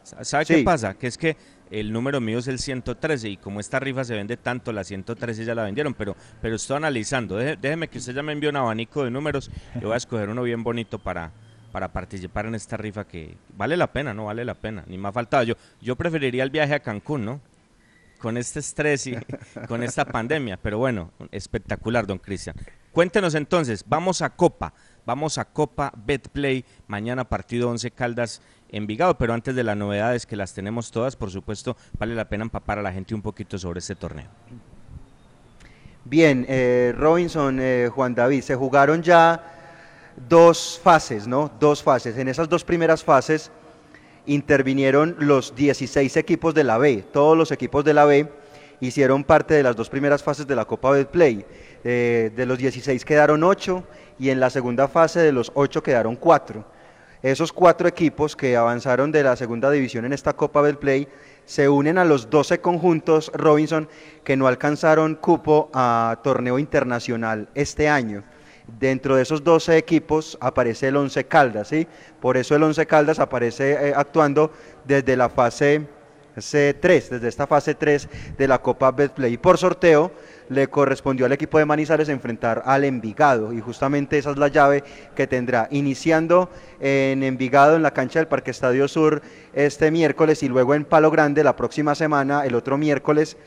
[0.03, 0.93] Sa- ¿Sabe qué pasa?
[0.95, 1.35] Que es que
[1.71, 5.45] el número mío es el 113 y como esta rifa se vende tanto, la 113
[5.45, 7.37] ya la vendieron, pero, pero estoy analizando.
[7.39, 9.49] Deje- déjeme que usted ya me envíe un abanico de números.
[9.75, 11.31] Yo voy a escoger uno bien bonito para,
[11.71, 14.83] para participar en esta rifa que vale la pena, no vale la pena.
[14.87, 15.43] Ni más faltaba.
[15.43, 17.41] Yo, yo preferiría el viaje a Cancún, ¿no?
[18.19, 19.15] Con este estrés y
[19.67, 20.57] con esta pandemia.
[20.57, 22.55] Pero bueno, espectacular, don Cristian.
[22.95, 24.73] Cuéntenos entonces, vamos a Copa,
[25.05, 30.37] vamos a Copa Betplay, mañana partido 11 Caldas Envigado, pero antes de las novedades que
[30.37, 33.79] las tenemos todas, por supuesto, vale la pena empapar a la gente un poquito sobre
[33.79, 34.27] este torneo.
[36.05, 39.43] Bien, eh, Robinson, eh, Juan David, se jugaron ya
[40.29, 41.51] dos fases, ¿no?
[41.59, 42.17] Dos fases.
[42.17, 43.51] En esas dos primeras fases
[44.25, 47.03] intervinieron los 16 equipos de la B.
[47.11, 48.31] Todos los equipos de la B
[48.79, 51.45] hicieron parte de las dos primeras fases de la Copa Betplay.
[51.87, 53.83] Eh, de los 16 quedaron 8
[54.17, 56.65] y en la segunda fase de los 8 quedaron 4.
[57.21, 61.07] Esos cuatro equipos que avanzaron de la segunda división en esta Copa Betplay
[61.45, 63.87] se unen a los 12 conjuntos Robinson
[64.23, 68.23] que no alcanzaron cupo a torneo internacional este año.
[68.79, 71.87] Dentro de esos 12 equipos aparece el 11 Caldas, ¿sí?
[72.19, 74.51] Por eso el 11 Caldas aparece eh, actuando
[74.85, 75.87] desde la fase
[76.35, 79.33] C3, desde esta fase 3 de la Copa Betplay.
[79.33, 80.11] Y por sorteo
[80.49, 84.83] le correspondió al equipo de Manizales enfrentar al Envigado y justamente esa es la llave
[85.15, 89.21] que tendrá iniciando en Envigado en la cancha del Parque Estadio Sur
[89.53, 93.37] este miércoles y luego en Palo Grande la próxima semana, el otro miércoles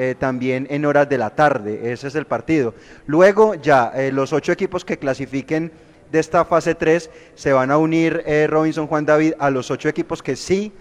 [0.00, 1.92] eh, también en horas de la tarde.
[1.92, 2.72] Ese es el partido.
[3.06, 5.72] Luego ya eh, los ocho equipos que clasifiquen
[6.12, 9.88] de esta fase 3 se van a unir eh, Robinson Juan David a los ocho
[9.88, 10.72] equipos que sí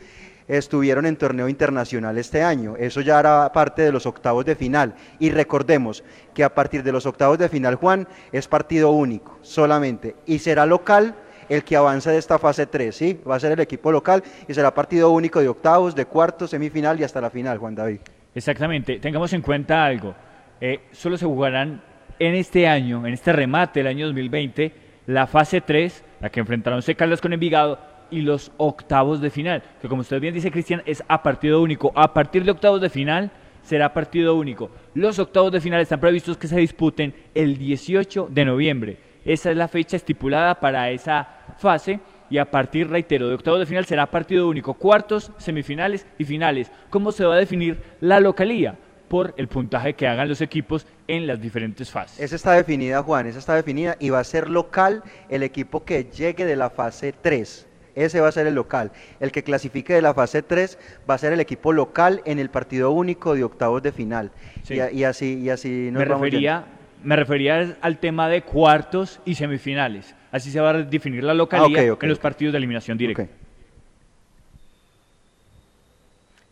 [0.47, 2.75] estuvieron en torneo internacional este año.
[2.77, 4.95] Eso ya hará parte de los octavos de final.
[5.19, 10.15] Y recordemos que a partir de los octavos de final, Juan, es partido único solamente.
[10.25, 11.15] Y será local
[11.49, 13.19] el que avance de esta fase 3, ¿sí?
[13.29, 16.99] Va a ser el equipo local y será partido único de octavos, de cuartos, semifinal
[16.99, 17.99] y hasta la final, Juan David.
[18.35, 20.13] Exactamente, tengamos en cuenta algo.
[20.59, 21.81] Eh, solo se jugarán
[22.19, 24.73] en este año, en este remate del año 2020,
[25.07, 26.95] la fase 3, la que enfrentaron C.
[26.95, 27.79] Carlos con Envigado,
[28.11, 31.91] y los octavos de final, que como usted bien dice, Cristian, es a partido único.
[31.95, 33.31] A partir de octavos de final
[33.61, 34.71] será partido único.
[34.93, 38.97] Los octavos de final están previstos que se disputen el 18 de noviembre.
[39.25, 41.27] Esa es la fecha estipulada para esa
[41.57, 46.25] fase y a partir, reitero, de octavos de final será partido único, cuartos, semifinales y
[46.25, 46.71] finales.
[46.89, 48.77] ¿Cómo se va a definir la localía?
[49.07, 52.19] por el puntaje que hagan los equipos en las diferentes fases.
[52.19, 56.05] Esa está definida, Juan, esa está definida y va a ser local el equipo que
[56.05, 57.66] llegue de la fase 3.
[57.97, 58.91] Ese va a ser el local.
[59.19, 60.77] El que clasifique de la fase 3
[61.09, 64.31] va a ser el equipo local en el partido único de octavos de final.
[64.63, 64.75] Sí.
[64.75, 66.65] Y, y así, y así nos me vamos refería,
[67.03, 70.13] me refería al tema de cuartos y semifinales.
[70.31, 73.23] Así se va a definir la localía Ah, en los partidos de eliminación directa.
[73.23, 73.29] Ok.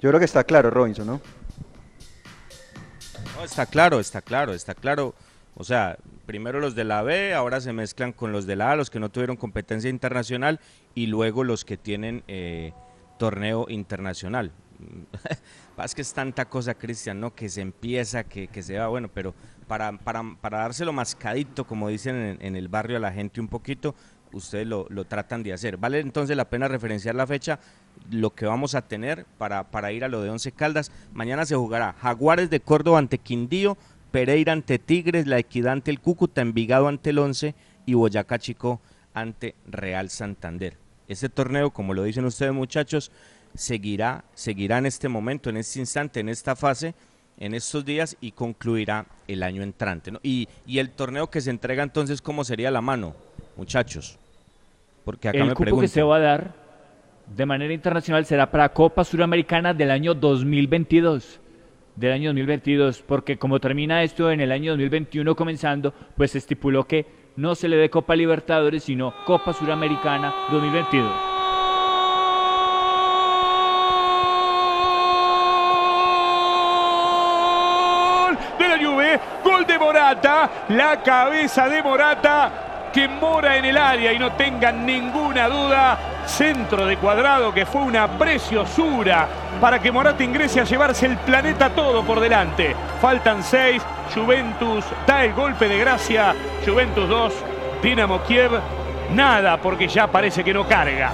[0.02, 1.22] Yo creo que está claro, Robinson, ¿no?
[3.38, 5.14] No, está claro, está claro, está claro.
[5.56, 8.76] O sea, primero los de la B, ahora se mezclan con los de la A,
[8.76, 10.60] los que no tuvieron competencia internacional,
[10.94, 12.74] y luego los que tienen eh,
[13.18, 14.52] torneo internacional.
[15.84, 17.34] es que es tanta cosa, Cristian, ¿no?
[17.34, 19.34] Que se empieza, que, que se va, bueno, pero
[19.68, 23.96] para, para, para dárselo mascadito, como dicen en, el barrio a la gente un poquito,
[24.34, 25.78] ustedes lo, lo tratan de hacer.
[25.78, 27.60] Vale entonces la pena referenciar la fecha,
[28.12, 30.92] lo que vamos a tener para, para ir a lo de Once Caldas.
[31.14, 33.78] Mañana se jugará Jaguares de Córdoba ante Quindío,
[34.16, 37.54] Pereira ante Tigres, La Equidad ante el Cúcuta, Envigado ante el Once
[37.86, 38.80] y Boyacá Chico
[39.14, 40.78] ante Real Santander.
[41.10, 43.12] Este torneo, como lo dicen ustedes muchachos,
[43.56, 46.96] seguirá, seguirá en este momento, en este instante, en esta fase,
[47.38, 50.12] en estos días y concluirá el año entrante.
[50.12, 50.22] ¿no?
[50.24, 53.18] Y, y el torneo que se entrega entonces, ¿cómo sería la mano,
[53.58, 54.18] muchachos?
[55.04, 55.90] Porque acá el me cupo que preguntan.
[55.90, 56.56] se va a dar
[57.36, 61.42] de manera internacional será para Copa Suramericana del año 2022.
[61.96, 67.06] Del año 2022, porque como termina esto en el año 2021 comenzando, pues estipuló que
[67.38, 71.10] no se le dé Copa Libertadores, sino Copa Suramericana 2022.
[78.20, 82.65] Gol de la Juve, gol de Morata, la cabeza de Morata
[82.96, 87.82] que mora en el área y no tengan ninguna duda, centro de cuadrado que fue
[87.82, 89.28] una preciosura
[89.60, 92.74] para que Morata ingrese a llevarse el planeta todo por delante.
[93.02, 93.84] Faltan seis,
[94.14, 96.34] Juventus da el golpe de gracia,
[96.66, 97.34] Juventus 2,
[97.84, 98.52] Dinamo Kiev,
[99.14, 101.12] nada porque ya parece que no carga.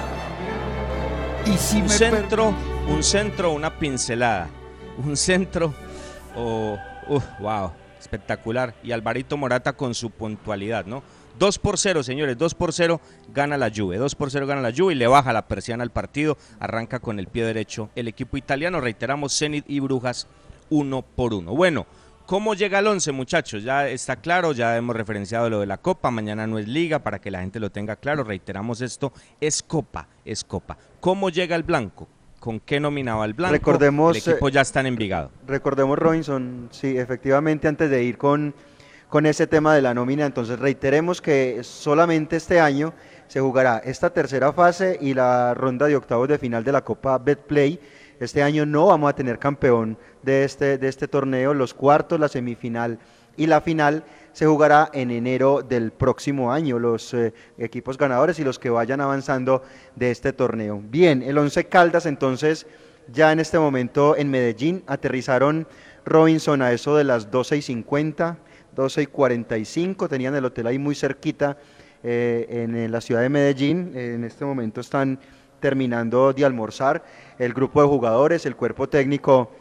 [1.48, 2.54] Y si un centro,
[2.88, 4.50] un centro, una pincelada.
[5.04, 5.74] Un centro,
[6.36, 6.78] o
[7.08, 8.76] uf, wow, espectacular.
[8.84, 11.02] Y Alvarito Morata con su puntualidad, ¿no?
[11.42, 13.02] 2 por 0, señores, 2 por 0
[13.34, 13.98] gana la Juve.
[13.98, 16.38] 2 por 0 gana la Juve y le baja la persiana al partido.
[16.60, 18.80] Arranca con el pie derecho el equipo italiano.
[18.80, 20.28] Reiteramos, Zenit y Brujas
[20.70, 21.52] 1 por 1.
[21.56, 21.88] Bueno,
[22.28, 23.64] ¿cómo llega el 11, muchachos?
[23.64, 26.12] Ya está claro, ya hemos referenciado lo de la Copa.
[26.12, 28.24] Mañana no es Liga, para que la gente lo tenga claro.
[28.24, 30.78] Reiteramos esto, es Copa, es Copa.
[31.00, 32.08] ¿Cómo llega el blanco?
[32.40, 33.54] ¿Con qué nominaba el blanco?
[33.54, 35.32] Recordemos, El equipo eh, ya está en Envigado.
[35.48, 38.54] Recordemos, Robinson, sí, efectivamente, antes de ir con,
[39.12, 42.94] con ese tema de la nómina, entonces reiteremos que solamente este año
[43.28, 47.18] se jugará esta tercera fase y la ronda de octavos de final de la Copa
[47.18, 47.78] Betplay.
[48.22, 52.30] Este año no vamos a tener campeón de este, de este torneo, los cuartos, la
[52.30, 53.00] semifinal
[53.36, 58.46] y la final se jugará en enero del próximo año, los eh, equipos ganadores y
[58.46, 59.62] los que vayan avanzando
[59.94, 60.82] de este torneo.
[60.82, 62.66] Bien, el Once Caldas entonces
[63.12, 65.68] ya en este momento en Medellín aterrizaron
[66.06, 68.38] Robinson a eso de las 12 y 50,
[68.76, 71.58] 12 y 45, tenían el hotel ahí muy cerquita
[72.04, 75.20] eh, en, la ciudad de Medellín, en este momento están
[75.60, 77.04] terminando de almorzar
[77.38, 79.52] el grupo de jugadores, el cuerpo técnico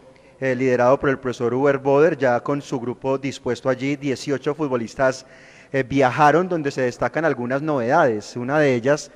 [0.40, 5.26] eh, liderado por el profesor Uber Boder, ya con su grupo dispuesto allí, 18 futbolistas
[5.72, 8.36] eh, viajaron donde se destacan algunas novedades.
[8.36, 9.11] Una de ellas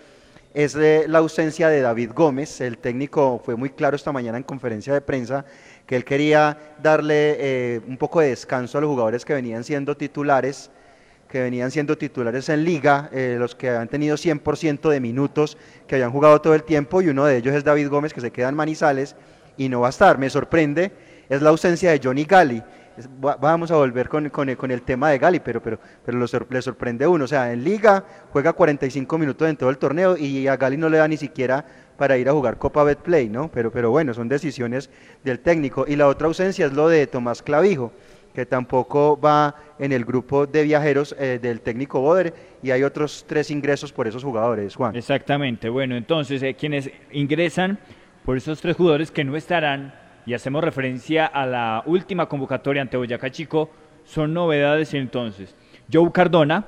[0.52, 2.60] es la ausencia de David Gómez.
[2.60, 5.46] El técnico fue muy claro esta mañana en conferencia de prensa
[5.86, 9.96] que él quería darle eh, un poco de descanso a los jugadores que venían siendo
[9.96, 10.70] titulares
[11.34, 15.58] que venían siendo titulares en liga, eh, los que han tenido 100% de minutos,
[15.88, 18.30] que habían jugado todo el tiempo, y uno de ellos es David Gómez, que se
[18.30, 19.16] queda en Manizales
[19.56, 20.16] y no va a estar.
[20.16, 20.92] Me sorprende,
[21.28, 22.62] es la ausencia de Johnny Gali.
[23.18, 27.04] Vamos a volver con, con el, tema de Gali, pero, pero, pero lo le sorprende
[27.04, 27.24] uno.
[27.24, 30.88] O sea, en liga juega 45 minutos en todo el torneo y a Gali no
[30.88, 31.64] le da ni siquiera
[31.96, 33.48] para ir a jugar Copa Betplay, ¿no?
[33.48, 34.90] Pero, pero bueno, son decisiones
[35.22, 35.84] del técnico.
[35.86, 37.92] Y la otra ausencia es lo de Tomás Clavijo
[38.34, 42.34] que tampoco va en el grupo de viajeros eh, del técnico Boder
[42.64, 44.96] y hay otros tres ingresos por esos jugadores, Juan.
[44.96, 47.78] Exactamente, bueno, entonces eh, quienes ingresan
[48.24, 49.94] por esos tres jugadores que no estarán,
[50.26, 53.70] y hacemos referencia a la última convocatoria ante Boyacá Chico,
[54.04, 55.54] son novedades entonces.
[55.92, 56.64] Joe Cardona,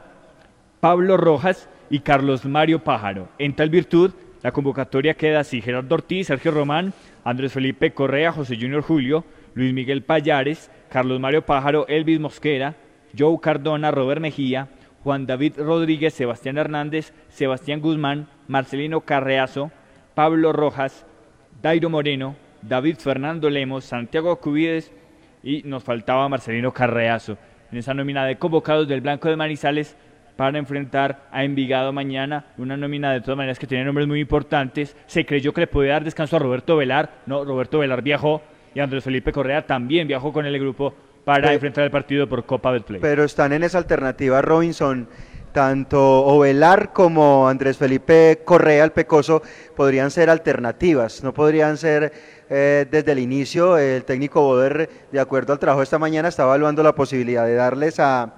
[0.81, 3.29] Pablo Rojas y Carlos Mario Pájaro.
[3.39, 4.13] En tal virtud,
[4.47, 6.93] la convocatoria queda así, Gerardo Ortiz, Sergio Román,
[7.25, 9.25] Andrés Felipe Correa, José Junior Julio,
[9.55, 12.77] Luis Miguel Payares, Carlos Mario Pájaro, Elvis Mosquera,
[13.19, 14.69] Joe Cardona, Robert Mejía,
[15.03, 19.73] Juan David Rodríguez, Sebastián Hernández, Sebastián Guzmán, Marcelino Carreazo,
[20.15, 21.05] Pablo Rojas,
[21.61, 24.93] Dairo Moreno, David Fernando Lemos, Santiago Cubides,
[25.43, 27.37] y nos faltaba Marcelino Carreazo.
[27.73, 29.97] En esa nómina de convocados del Blanco de Manizales
[30.37, 34.97] para enfrentar a Envigado mañana, una nómina de todas maneras que tiene nombres muy importantes.
[35.07, 38.43] Se creyó que le podía dar descanso a Roberto Velar, no, Roberto Velar viajó
[38.75, 42.71] y Andrés Felipe Correa también viajó con el grupo para enfrentar el partido por Copa
[42.71, 43.01] Betplay.
[43.01, 45.09] Pero están en esa alternativa Robinson
[45.57, 49.43] tanto Ovelar como Andrés Felipe Correa, el Pecoso,
[49.75, 52.13] podrían ser alternativas, no podrían ser
[52.51, 53.79] eh, desde el inicio.
[53.79, 57.55] El técnico Boder, de acuerdo al trabajo de esta mañana, está evaluando la posibilidad de
[57.55, 58.35] darles a,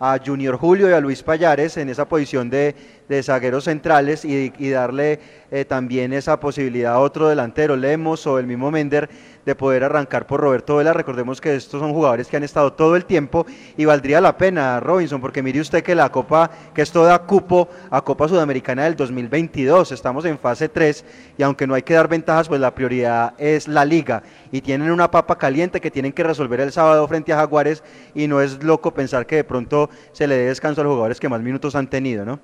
[0.00, 2.74] a Junior Julio y a Luis Payares en esa posición de,
[3.08, 5.18] de zagueros centrales y, darle
[5.50, 9.08] eh, también esa posibilidad a otro delantero, Lemos o el mismo Mender,
[9.48, 10.92] de poder arrancar por Roberto Vela.
[10.92, 13.46] Recordemos que estos son jugadores que han estado todo el tiempo
[13.78, 17.66] y valdría la pena, Robinson, porque mire usted que la Copa, que esto da cupo
[17.90, 21.02] a Copa Sudamericana del 2022, estamos en fase 3
[21.38, 24.22] y aunque no hay que dar ventajas, pues la prioridad es la liga
[24.52, 27.82] y tienen una papa caliente que tienen que resolver el sábado frente a Jaguares
[28.14, 31.18] y no es loco pensar que de pronto se le dé descanso a los jugadores
[31.18, 32.38] que más minutos han tenido, ¿no?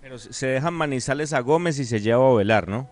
[0.00, 2.88] Pero se dejan Manizales a Gómez y se lleva a Ovelar, ¿no?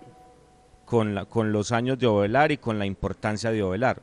[0.86, 4.00] Con, la, con los años de Ovelar y con la importancia de Ovelar.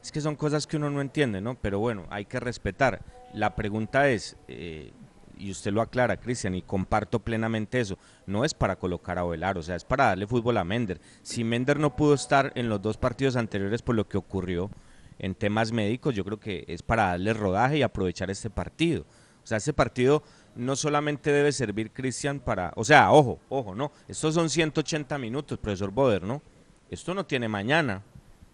[0.00, 1.56] Es que son cosas que uno no entiende, ¿no?
[1.56, 3.02] Pero bueno, hay que respetar.
[3.34, 4.92] La pregunta es, eh,
[5.36, 9.58] y usted lo aclara, Cristian, y comparto plenamente eso, no es para colocar a Ovelar,
[9.58, 11.00] o sea, es para darle fútbol a Mender.
[11.22, 14.70] Si Mender no pudo estar en los dos partidos anteriores por lo que ocurrió
[15.18, 19.04] en temas médicos, yo creo que es para darle rodaje y aprovechar este partido.
[19.42, 20.22] O sea, este partido
[20.56, 25.58] no solamente debe servir Cristian para, o sea, ojo, ojo, no, estos son 180 minutos,
[25.58, 26.42] profesor Boder, ¿no?
[26.90, 28.02] Esto no tiene mañana,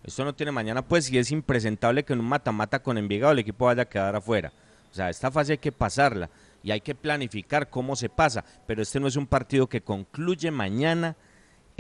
[0.03, 3.41] esto no tiene mañana, pues y es impresentable que en un mata-mata con Envigado el
[3.41, 4.53] equipo vaya a quedar afuera.
[4.91, 6.31] O sea, esta fase hay que pasarla
[6.63, 10.51] y hay que planificar cómo se pasa, pero este no es un partido que concluye
[10.51, 11.17] mañana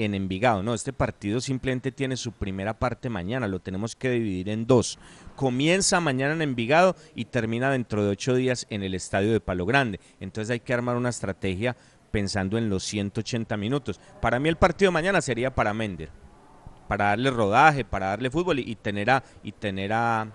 [0.05, 0.63] en Envigado.
[0.63, 4.99] No, este partido simplemente tiene su primera parte mañana, lo tenemos que dividir en dos.
[5.37, 9.67] Comienza mañana en Envigado y termina dentro de ocho días en el estadio de Palo
[9.67, 10.01] Grande.
[10.21, 11.77] Entonces hay que armar una estrategia
[12.11, 14.01] pensando en los 180 minutos.
[14.21, 16.11] Para mí el partido de mañana sería para Mender,
[16.89, 20.29] para darle rodaje, para darle fútbol y, tener a, y tener a,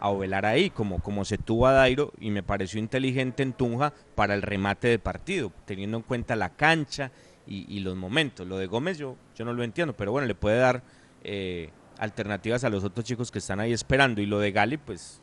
[0.00, 3.92] a Ovelar ahí, como, como se tuvo a Dairo, y me pareció inteligente en Tunja
[4.14, 7.12] para el remate de partido, teniendo en cuenta la cancha
[7.46, 8.46] y, los momentos.
[8.46, 10.82] Lo de Gómez yo, yo no lo entiendo, pero bueno, le puede dar
[11.22, 14.20] eh, alternativas a los otros chicos que están ahí esperando.
[14.20, 15.20] Y lo de Gali, pues,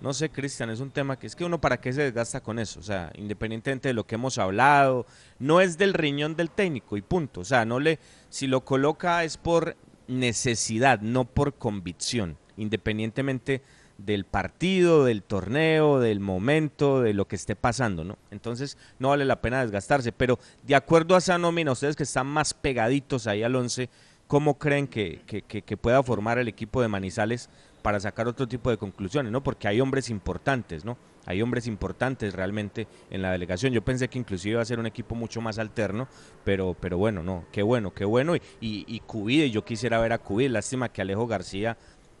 [0.00, 2.58] no sé, Cristian, es un tema que es que uno para qué se desgasta con
[2.58, 2.80] eso.
[2.80, 5.06] O sea, independientemente de lo que hemos hablado,
[5.38, 7.40] no es del riñón del técnico y punto.
[7.40, 7.98] O sea, no le,
[8.28, 9.76] si lo coloca es por
[10.08, 13.62] necesidad, no por convicción, independientemente
[13.98, 18.18] del partido, del torneo, del momento, de lo que esté pasando, ¿no?
[18.30, 22.26] Entonces no vale la pena desgastarse, pero de acuerdo a esa nómina, ustedes que están
[22.26, 23.88] más pegaditos ahí al 11,
[24.26, 27.50] ¿cómo creen que, que, pueda formar el equipo de Manizales
[27.82, 29.42] para sacar otro tipo de conclusiones, ¿no?
[29.42, 30.96] Porque hay hombres importantes, ¿no?
[31.26, 33.72] Hay hombres importantes realmente en la delegación.
[33.72, 36.08] Yo pensé que inclusive iba a ser un equipo mucho más alterno,
[36.44, 38.34] pero, pero bueno, no, qué bueno, qué bueno.
[38.34, 41.76] Y, y, y Cubide, yo quisiera ver a Cubide, lástima que Alejo García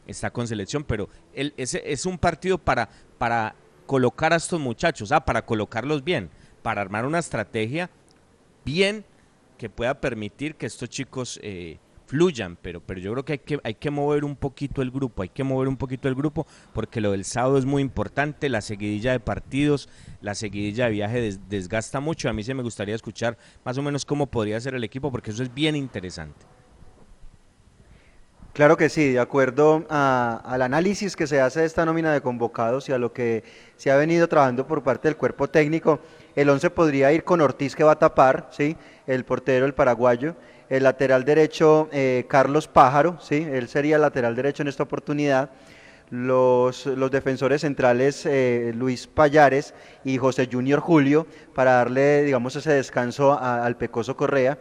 [0.06, 2.88] está con selección, pero él, ese es un partido para,
[3.18, 3.54] para
[3.86, 6.30] colocar a estos muchachos, ah, para colocarlos bien,
[6.62, 7.90] para armar una estrategia
[8.64, 9.04] bien
[9.58, 13.60] que pueda permitir que estos chicos eh, fluyan, pero, pero yo creo que hay, que
[13.62, 17.00] hay que mover un poquito el grupo, hay que mover un poquito el grupo, porque
[17.00, 19.88] lo del sábado es muy importante, la seguidilla de partidos,
[20.20, 24.04] la seguidilla de viaje desgasta mucho, a mí se me gustaría escuchar más o menos
[24.04, 26.44] cómo podría ser el equipo, porque eso es bien interesante.
[28.52, 32.86] Claro que sí, de acuerdo al análisis que se hace de esta nómina de convocados
[32.86, 33.42] y a lo que
[33.78, 36.00] se ha venido trabajando por parte del cuerpo técnico,
[36.36, 38.76] el 11 podría ir con Ortiz que va a tapar, ¿sí?
[39.06, 40.36] el portero, el paraguayo,
[40.68, 43.36] el lateral derecho eh, Carlos Pájaro, ¿sí?
[43.36, 45.48] él sería el lateral derecho en esta oportunidad,
[46.10, 49.72] los, los defensores centrales eh, Luis Payares
[50.04, 54.58] y José Junior Julio para darle, digamos, ese descanso al Pecoso Correa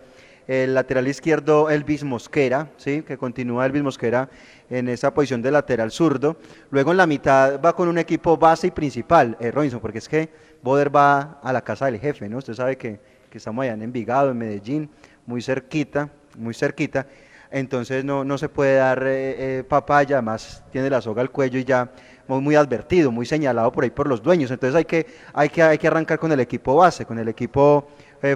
[0.48, 3.04] el lateral izquierdo Elvis Mosquera, ¿sí?
[3.04, 4.30] que continúa Elvis Mosquera
[4.70, 6.38] en esa posición de lateral zurdo.
[6.72, 10.10] Luego en la mitad va con un equipo base y principal, eh, Robinson, porque es
[10.10, 10.30] que
[10.62, 12.38] Boder va a la casa del jefe, ¿no?
[12.38, 13.00] Usted sabe que,
[13.32, 14.90] estamos allá en Envigado, en Medellín,
[15.26, 17.08] muy cerquita, muy cerquita.
[17.50, 21.60] Entonces no, no se puede dar eh, eh, papaya, además tiene la soga al cuello
[21.60, 21.92] y ya
[22.28, 24.52] muy, muy advertido, muy señalado por ahí por los dueños.
[24.52, 27.88] Entonces hay que, hay que, hay que arrancar con el equipo base, con el equipo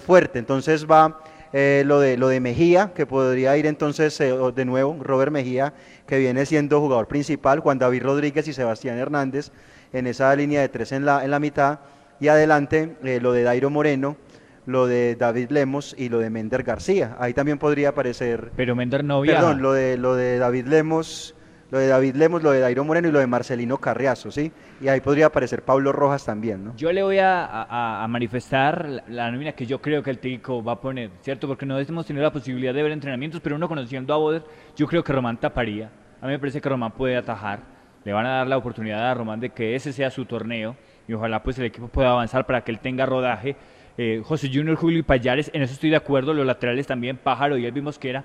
[0.02, 0.40] fuerte.
[0.40, 1.22] Entonces va
[1.58, 5.74] eh, lo, de, lo de Mejía, que podría ir entonces eh, de nuevo, Robert Mejía,
[6.06, 9.54] que viene siendo jugador principal, Juan David Rodríguez y Sebastián Hernández,
[9.94, 11.80] en esa línea de tres en la, en la mitad,
[12.20, 14.18] y adelante eh, lo de Dairo Moreno,
[14.66, 17.16] lo de David Lemos y lo de Mender García.
[17.20, 18.52] Ahí también podría aparecer.
[18.58, 19.40] Pero Mender no viaja.
[19.40, 21.35] Perdón, lo de, lo de David Lemos,
[21.72, 24.52] lo de David Lemos, lo de Dairo Moreno y lo de Marcelino Carriazo, ¿sí?
[24.82, 26.76] Y ahí podría aparecer Pablo Rojas también, ¿no?
[26.76, 30.74] Yo le voy a, manifestar la, la nómina que yo creo que el técnico va
[30.74, 31.48] a poner, ¿cierto?
[31.48, 34.44] Porque no hemos tenido la posibilidad de ver entrenamientos, pero uno conociendo a Boder,
[34.76, 35.90] yo creo que Román taparía.
[36.22, 37.60] A mí me parece que Román puede atajar.
[38.04, 40.76] Le van a dar la oportunidad a Román de que ese sea su torneo
[41.08, 43.56] y ojalá pues el equipo pueda avanzar para que él tenga rodaje.
[43.98, 46.34] Eh, José Junior, Julio y Payares, en eso estoy de acuerdo.
[46.34, 48.24] Los laterales también, Pájaro y Elvis Mosquera.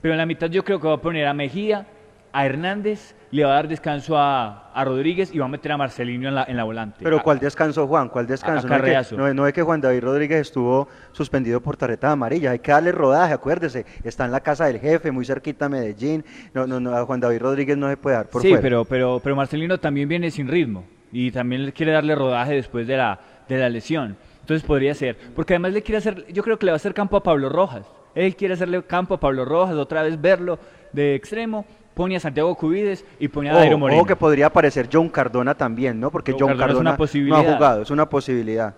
[0.00, 1.86] Pero en la mitad yo creo que va a poner a Mejía,
[2.32, 5.76] a Hernández, le va a dar descanso a, a Rodríguez y va a meter a
[5.76, 6.98] Marcelino en la, en la volante.
[7.02, 8.08] Pero ¿cuál descanso, Juan?
[8.08, 8.66] ¿Cuál descanso?
[8.66, 12.50] No es, que, no, no es que Juan David Rodríguez estuvo suspendido por tarjeta amarilla.
[12.52, 13.86] Hay que darle rodaje, acuérdese.
[14.02, 16.24] Está en la casa del jefe, muy cerquita a Medellín.
[16.54, 18.62] No, no, no, a Juan David Rodríguez no se puede dar por sí, fuera.
[18.62, 22.86] pero, pero, pero Marcelino también viene sin ritmo y también le quiere darle rodaje después
[22.86, 24.16] de la, de la lesión.
[24.40, 26.94] Entonces podría ser, porque además le quiere hacer, yo creo que le va a hacer
[26.94, 27.86] campo a Pablo Rojas.
[28.14, 30.58] Él quiere hacerle campo a Pablo Rojas, otra vez verlo
[30.92, 31.64] de extremo,
[31.94, 34.00] pone a Santiago Cubides y pone a Dairo Moreno.
[34.00, 36.10] ojo que podría aparecer John Cardona también, ¿no?
[36.10, 38.74] Porque John John, Cardona es Cardona, una no ha jugado, es una posibilidad.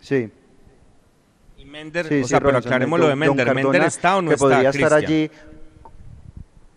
[0.00, 0.30] Sí.
[1.58, 3.46] Y Mender, Sí, o sí, sea, pero Robinson, aclaremos John- lo de Mender.
[3.46, 5.04] ¿Mender Cardona, está o no que está, podría estar Cristian?
[5.04, 5.30] allí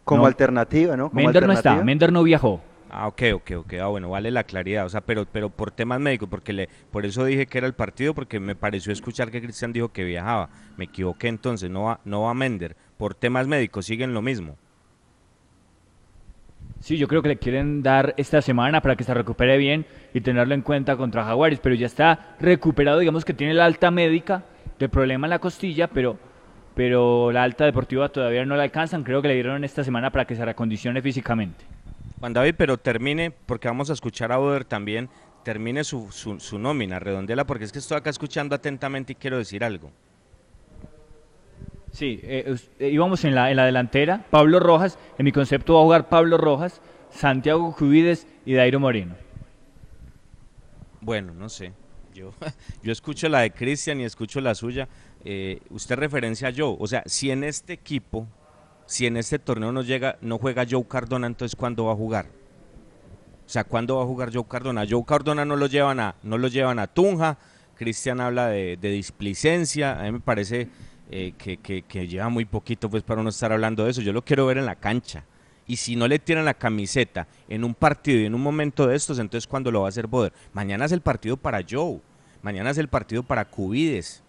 [0.03, 0.27] como No.
[0.27, 1.09] alternativa, ¿no?
[1.09, 1.85] Como Mender no está, alternativa.
[1.85, 2.61] Mender no viajó.
[2.91, 3.73] Ah, ok, ok, ok.
[3.81, 4.85] Ah, bueno, vale la claridad.
[4.85, 7.73] O sea, pero, pero por temas médicos, porque le, por eso dije que era el
[7.73, 10.49] partido, porque me pareció escuchar que Cristian dijo que viajaba.
[10.77, 12.75] Me equivoqué entonces, no va, no va Mender.
[12.97, 14.57] Por temas médicos siguen lo mismo.
[16.79, 20.21] Sí, yo creo que le quieren dar esta semana para que se recupere bien y
[20.21, 24.43] tenerlo en cuenta contra Jaguares, pero ya está recuperado, digamos que tiene la alta médica
[24.77, 26.17] de problema en la costilla, pero,
[26.75, 30.25] pero la alta deportiva todavía no la alcanzan, creo que le dieron esta semana para
[30.25, 31.65] que se recondicione físicamente.
[32.19, 35.09] Juan David, pero termine, porque vamos a escuchar a Oder también,
[35.43, 39.37] termine su, su, su nómina, redondela, porque es que estoy acá escuchando atentamente y quiero
[39.37, 39.91] decir algo.
[41.95, 45.79] Sí, eh, eh, íbamos en la, en la delantera, Pablo Rojas, en mi concepto va
[45.79, 49.15] a jugar Pablo Rojas, Santiago Cubides y Dairo Moreno.
[50.99, 51.71] Bueno, no sé.
[52.13, 52.33] Yo,
[52.83, 54.89] yo escucho la de Cristian y escucho la suya.
[55.23, 56.75] Eh, usted referencia a Joe.
[56.77, 58.27] O sea, si en este equipo,
[58.85, 62.25] si en este torneo no llega, no juega Joe Cardona, entonces ¿cuándo va a jugar?
[63.45, 64.83] O sea, ¿cuándo va a jugar Joe Cardona?
[64.89, 67.37] Joe Cardona no lo llevan a, no lo llevan a Tunja.
[67.77, 69.97] Cristian habla de, de displicencia.
[69.97, 70.67] A mí me parece
[71.17, 74.01] eh, que, que- que lleva muy poquito pues para no estar hablando de eso.
[74.01, 75.23] Yo lo quiero ver en la cancha.
[75.67, 78.95] Y si no le tiran la camiseta en un partido y en un momento de
[78.95, 80.31] estos, entonces ¿cuándo lo va a hacer Boder?
[80.53, 81.99] Mañana es el partido para Joe.
[82.43, 84.21] Mañana es el partido para Cubides.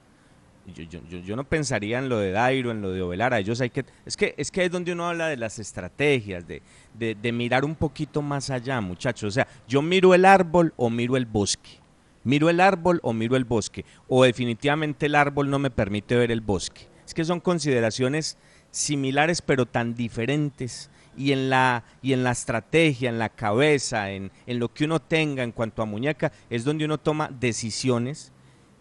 [0.75, 3.39] Yo, yo, yo, yo no pensaría en lo de Dairo, en lo de Ovelar, a
[3.39, 3.85] ellos hay que...
[4.05, 6.61] Es que es que es donde uno habla de las estrategias, de,
[6.99, 9.29] de, de mirar un poquito más allá, muchachos.
[9.29, 11.79] O sea, yo miro el árbol o miro el bosque.
[12.27, 13.85] Miro el árbol o miro el bosque.
[14.09, 16.89] O definitivamente el árbol no me permite ver el bosque.
[17.07, 18.37] Es que son consideraciones
[18.73, 20.91] similares pero tan diferentes.
[21.17, 24.99] Y en la, y en la estrategia, en la cabeza, en, en lo que uno
[24.99, 28.33] tenga en cuanto a muñeca, es donde uno toma decisiones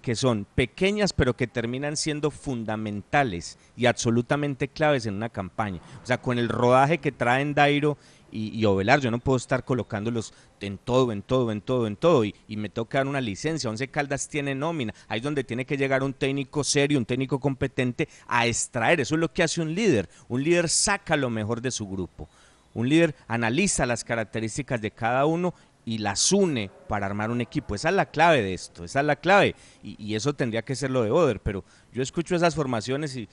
[0.01, 5.81] que son pequeñas pero que terminan siendo fundamentales y absolutamente claves en una campaña.
[6.03, 7.97] O sea, con el rodaje que traen Dairo
[8.35, 11.95] y, y Ovelar, yo no puedo estar colocándolos en todo, en todo, en todo, en
[11.95, 13.69] todo, y, y me toca dar una licencia.
[13.69, 17.39] Once Caldas tiene nómina, ahí es donde tiene que llegar un técnico serio, un técnico
[17.39, 18.99] competente a extraer.
[18.99, 20.09] Eso es lo que hace un líder.
[20.27, 22.27] Un líder saca lo mejor de su grupo.
[22.73, 25.53] Un líder analiza las características de cada uno
[25.85, 27.75] y las une para armar un equipo.
[27.75, 29.55] Esa es la clave de esto, esa es la clave.
[29.83, 31.63] Y, y eso tendría que ser lo de Oder, pero
[31.93, 33.29] yo escucho esas formaciones y,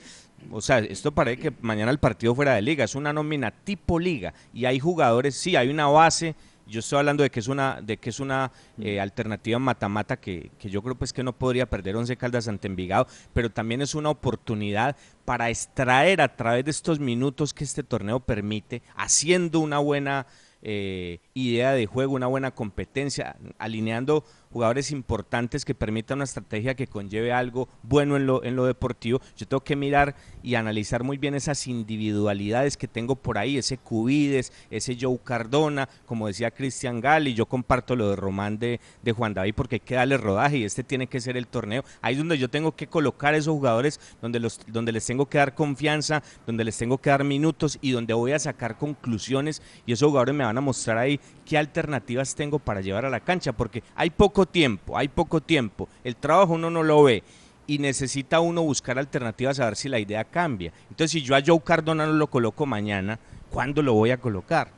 [0.51, 3.99] o sea, esto parece que mañana el partido fuera de liga, es una nómina tipo
[3.99, 6.35] liga y hay jugadores, sí, hay una base.
[6.65, 8.49] Yo estoy hablando de que es una, de que es una
[8.79, 12.69] eh, alternativa mata-mata que, que yo creo pues que no podría perder Once Caldas ante
[12.69, 14.95] Envigado, pero también es una oportunidad
[15.25, 20.25] para extraer a través de estos minutos que este torneo permite, haciendo una buena
[20.63, 24.23] eh, idea de juego, una buena competencia, alineando
[24.53, 29.19] jugadores importantes que permitan una estrategia que conlleve algo bueno en lo, en lo deportivo.
[29.35, 33.77] Yo tengo que mirar y analizar muy bien esas individualidades que tengo por ahí, ese
[33.77, 39.11] Cubides, ese Joe Cardona, como decía Cristian Gali, yo comparto lo de Román de, de
[39.11, 41.83] Juan David porque hay que darle rodaje y este tiene que ser el torneo.
[42.01, 45.39] Ahí es donde yo tengo que colocar esos jugadores, donde, los, donde les tengo que
[45.39, 49.93] dar confianza, donde les tengo que dar minutos y donde voy a sacar conclusiones y
[49.93, 53.53] esos jugadores me van a mostrar ahí qué alternativas tengo para llevar a la cancha,
[53.53, 57.23] porque hay poco tiempo, hay poco tiempo, el trabajo uno no lo ve
[57.67, 60.71] y necesita uno buscar alternativas a ver si la idea cambia.
[60.89, 63.19] Entonces, si yo a Joe Cardona no lo coloco mañana,
[63.49, 64.71] ¿cuándo lo voy a colocar?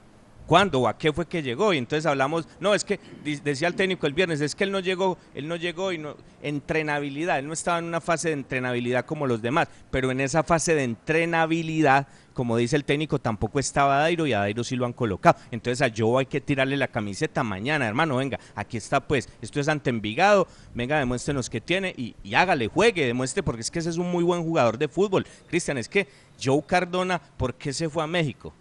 [0.46, 1.74] ¿Cuándo o a qué fue que llegó?
[1.74, 3.00] Y entonces hablamos, no, es que
[3.44, 6.16] decía el técnico el viernes, es que él no llegó, él no llegó y no,
[6.44, 10.44] entrenabilidad, él no estaba en una fase de entrenabilidad como los demás, pero en esa
[10.44, 14.86] fase de entrenabilidad como dice el técnico, tampoco estaba Dairo y a Dairo sí lo
[14.86, 15.40] han colocado.
[15.50, 19.60] Entonces a Joe hay que tirarle la camiseta mañana, hermano, venga, aquí está pues, esto
[19.60, 23.80] es ante Envigado, venga, demuéstrenos qué tiene y, y hágale, juegue, demuestre, porque es que
[23.80, 25.26] ese es un muy buen jugador de fútbol.
[25.48, 26.08] Cristian, es que
[26.44, 28.54] Joe Cardona, ¿por qué se fue a México?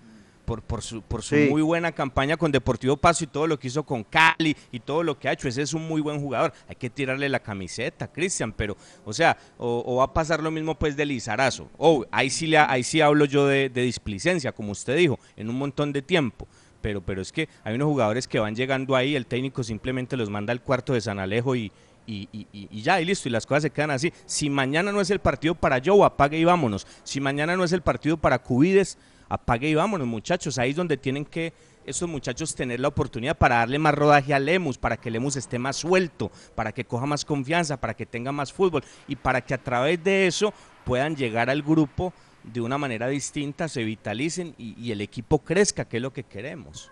[0.45, 1.49] Por, por su, por su Sí.
[1.51, 5.03] muy buena campaña con Deportivo Paso y todo lo que hizo con Cali y todo
[5.03, 5.49] lo que ha hecho.
[5.49, 6.53] Ese es un muy buen jugador.
[6.69, 10.51] Hay que tirarle la camiseta, Cristian, pero, o sea, o, o va a pasar lo
[10.51, 11.69] mismo pues de Lizarazo.
[11.79, 15.49] Oh, ahí sí, le, ahí sí hablo yo de, de displicencia, como usted dijo, en
[15.49, 16.47] un montón de tiempo.
[16.81, 20.29] Pero, pero es que hay unos jugadores que van llegando ahí, el técnico simplemente los
[20.29, 21.73] manda al cuarto de San Alejo y,
[22.07, 24.13] y, y- y- y ya, y listo, y las cosas se quedan así.
[24.27, 26.87] Si mañana no es el partido para Joe, apague y vámonos.
[27.03, 30.59] Si mañana no es el partido para Cubides, apague y vámonos, muchachos.
[30.59, 31.53] Ahí es donde tienen que
[31.87, 35.59] esos muchachos tener la oportunidad para darle más rodaje a Lemus, para que Lemus esté
[35.59, 39.55] más suelto, para que coja más confianza, para que tenga más fútbol y para que
[39.55, 40.53] a través de eso
[40.85, 42.13] puedan llegar al grupo
[42.43, 46.91] de una manera distinta, se vitalicen y, el equipo crezca, que es lo que queremos.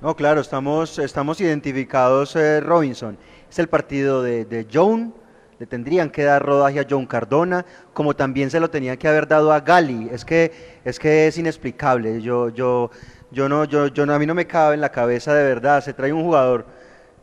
[0.00, 3.16] No, claro, estamos, identificados, eh, Robinson.
[3.48, 5.14] Es el partido de, de John,
[5.58, 9.26] le tendrían que dar rodaje a John Cardona, como también se lo tenía que haber
[9.26, 10.08] dado a Gali.
[10.12, 12.20] Es que es, que es inexplicable.
[12.20, 12.90] Yo, yo,
[13.30, 15.82] yo no, yo, yo a mí no me cabe en la cabeza de verdad.
[15.82, 16.66] Se trae un jugador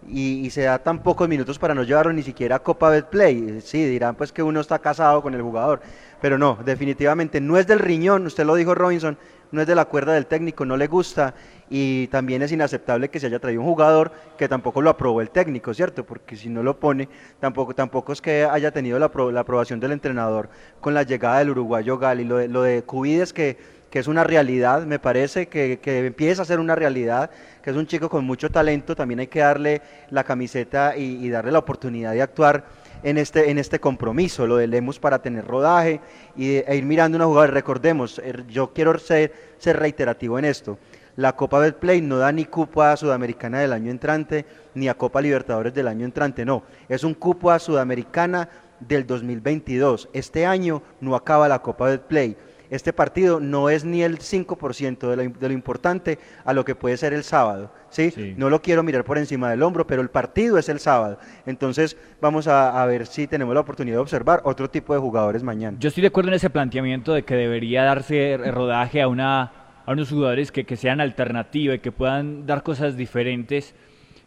[0.08, 3.62] y, y se da tan pocos minutos para no llevarlo ni siquiera a Copa Betplay.
[3.62, 5.82] Sí, dirán pues que uno está casado con el jugador,
[6.22, 9.18] pero no, definitivamente no es del riñón, usted lo dijo Robinson,
[9.54, 11.36] no es de la cuerda del técnico, no le gusta
[11.70, 15.30] y también es inaceptable que se haya traído un jugador que tampoco lo aprobó el
[15.30, 16.04] técnico, ¿cierto?
[16.06, 17.08] Porque si no lo pone,
[17.40, 20.50] tampoco, tampoco es que haya tenido la, la aprobación del entrenador
[20.82, 24.24] con la llegada del uruguayo Gali, lo de, lo de Cubides que que es una
[24.24, 27.30] realidad, me parece que, que empieza a ser una realidad,
[27.62, 31.52] que es un chico con mucho talento, también hay que darle la camiseta y darle
[31.52, 32.66] la oportunidad de actuar
[33.04, 36.00] en este, en este compromiso, lo de Lemus para tener rodaje
[36.36, 37.48] y, e ir mirando una jugada.
[37.48, 40.78] Recordemos, er, yo quiero ser, ser reiterativo en esto.
[41.16, 45.22] La Copa Betplay no da ni cupo a Sudamericana del año entrante, ni a Copa
[45.22, 46.64] Libertadores del año entrante, no.
[46.90, 48.50] Es un cupo a Sudamericana
[48.80, 50.10] del 2022.
[50.14, 52.36] Este año no acaba la Copa Betplay.
[52.74, 56.74] Este partido no es ni el 5% de lo, de lo importante a lo que
[56.74, 57.72] puede ser el sábado.
[57.92, 58.34] ¿sí?
[58.36, 61.20] No lo quiero mirar por encima del hombro, pero el partido es el sábado.
[61.46, 65.44] Entonces vamos a, a ver si tenemos la oportunidad de observar otro tipo de jugadores
[65.44, 65.78] mañana.
[65.80, 69.52] Yo estoy de acuerdo en ese planteamiento de que debería darse rodaje a, una,
[69.86, 73.76] a unos jugadores que, que sean alternativa y que puedan dar cosas diferentes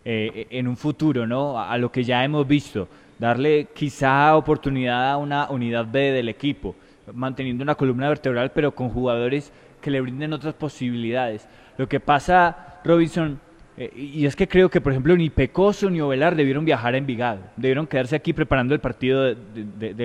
[0.04, 1.58] eh, en un futuro, ¿no?
[1.58, 2.86] A, a lo que ya hemos visto.
[3.18, 6.76] Darle quizá oportunidad a una unidad B del equipo,
[7.12, 11.48] manteniendo una columna vertebral, pero con jugadores que le brinden otras posibilidades.
[11.78, 13.40] Lo que pasa, Robinson,
[13.76, 16.98] eh, y es que creo que, por ejemplo, ni Pecoso ni Ovelar debieron viajar a
[16.98, 17.40] Envigado.
[17.56, 19.34] Debieron quedarse aquí preparando el partido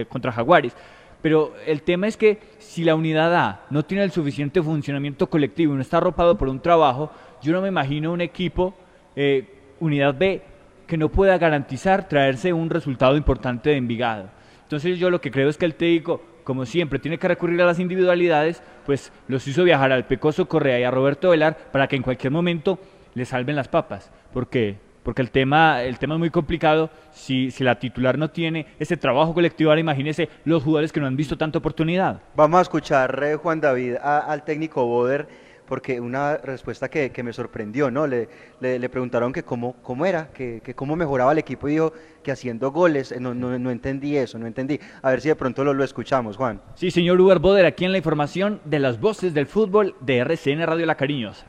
[0.10, 0.76] contra Jaguares.
[1.22, 5.74] Pero el tema es que si la unidad A no tiene el suficiente funcionamiento colectivo
[5.74, 8.74] y no está arropado por un trabajo, yo no me imagino un equipo,
[9.16, 9.46] eh,
[9.80, 10.42] unidad B,
[10.88, 14.30] que no pueda garantizar traerse un resultado importante de Envigado.
[14.64, 16.22] Entonces yo lo que creo es que el técnico,
[16.52, 20.82] como siempre, tiene que recurrir a las individualidades, pues los hizo viajar al Pecoso Correa
[20.82, 22.78] y a Roberto Velar para que en cualquier momento
[23.14, 24.12] le salven las papas.
[24.34, 24.76] ¿Por qué?
[25.02, 26.90] Porque el tema, el tema es muy complicado.
[27.14, 31.08] Si, si la titular no tiene ese trabajo colectivo, ahora imagínese los jugadores que no
[31.08, 32.20] han visto tanta oportunidad.
[32.36, 35.30] Vamos a escuchar, eh, Juan David, al técnico Boder,
[35.68, 38.08] porque una respuesta que, que me sorprendió, ¿no?
[38.08, 38.28] Le,
[38.60, 41.94] le, le preguntaron que cómo, cómo era, que, que cómo mejoraba el equipo y dijo
[42.24, 43.12] que haciendo goles.
[43.12, 44.80] Eh, No, no, no entendí eso, no entendí.
[45.02, 46.62] A ver si de pronto lo, lo escuchamos, Juan.
[46.76, 50.66] Sí, señor Uber Boder, aquí en la información de las voces del fútbol de RCN
[50.66, 51.46] Radio La Cariñosa.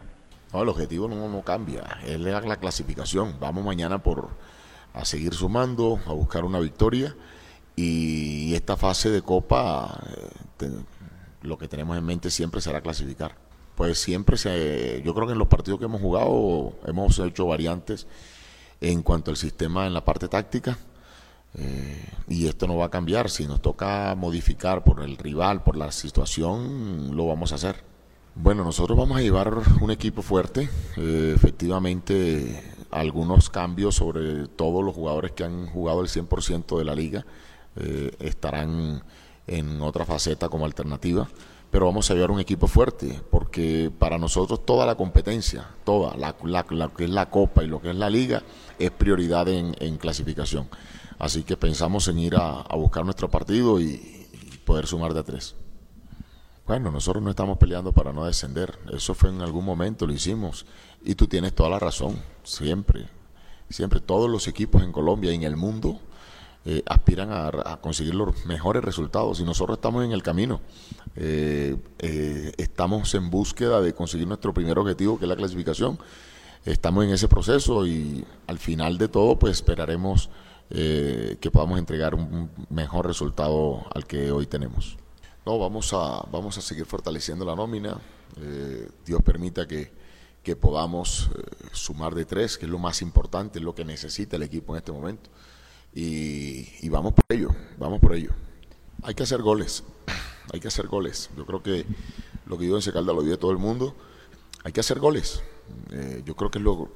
[0.53, 3.37] No, el objetivo no, no cambia, es la, la clasificación.
[3.41, 4.29] Vamos mañana por
[4.95, 7.17] a seguir sumando, a buscar una victoria
[7.75, 10.71] y esta fase de Copa, eh, te-
[11.43, 13.35] lo que tenemos en mente siempre será clasificar.
[13.75, 18.07] Pues siempre se, yo creo que en los partidos que hemos jugado hemos hecho variantes
[18.81, 20.79] en cuanto al sistema en la parte táctica.
[21.55, 23.31] eh, y esto no va a cambiar.
[23.31, 27.77] Si nos toca modificar por el rival, por la situación, lo vamos a hacer.
[28.35, 30.69] Bueno, nosotros vamos a llevar un equipo fuerte.
[30.97, 36.95] eh, efectivamente, algunos cambios sobre todos los jugadores que han jugado el 100% de la
[36.95, 37.25] liga
[37.77, 39.03] eh, estarán
[39.47, 41.29] en otra faceta como alternativa.
[41.73, 46.35] Pero vamos a llevar un equipo fuerte, porque para nosotros toda la competencia, toda, la,
[46.95, 48.43] que es la Copa y lo que es la Liga,
[48.79, 50.69] es prioridad en, clasificación.
[51.19, 55.21] Así que pensamos en ir a, a buscar nuestro partido y, y poder sumar de
[55.21, 55.57] a tres.
[56.67, 58.79] Bueno, nosotros no estamos peleando para no descender.
[58.93, 60.67] Eso fue en algún momento, lo hicimos.
[61.03, 63.09] Y tú tienes toda la razón, siempre.
[63.71, 66.01] Siempre todos los equipos en Colombia y en el mundo
[66.65, 70.61] eh, aspiran a, conseguir los mejores resultados y nosotros estamos en el camino.
[71.17, 75.99] Eh, eh, estamos en búsqueda de conseguir nuestro primer objetivo, que es la clasificación.
[76.65, 80.31] Estamos en ese proceso y al final de todo, pues esperaremos
[80.71, 84.97] que podamos entregar un mejor resultado al que hoy tenemos.
[85.45, 88.01] No, vamos a, vamos a seguir fortaleciendo la nómina.
[89.05, 89.93] Dios permita que,
[90.43, 91.29] que podamos
[91.73, 94.79] sumar de tres, que es lo más importante, es lo que necesita el equipo en
[94.79, 95.29] este momento
[95.95, 98.31] y, vamos por ello, vamos por ello.
[99.03, 99.85] Hay que hacer goles,
[100.53, 101.31] hay que hacer goles.
[101.37, 101.85] Yo creo que
[102.47, 103.95] lo que yo en Secalda lo vive todo el mundo.
[104.65, 105.43] Hay que hacer goles.
[105.91, 106.91] Eh, yo creo que es lo,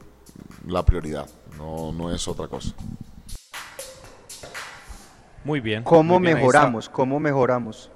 [0.66, 1.28] la prioridad,
[1.58, 2.74] no, no es otra cosa.
[5.44, 5.84] Muy bien.
[5.84, 6.88] ¿Cómo mejoramos?
[6.88, 7.90] ¿Cómo mejoramos?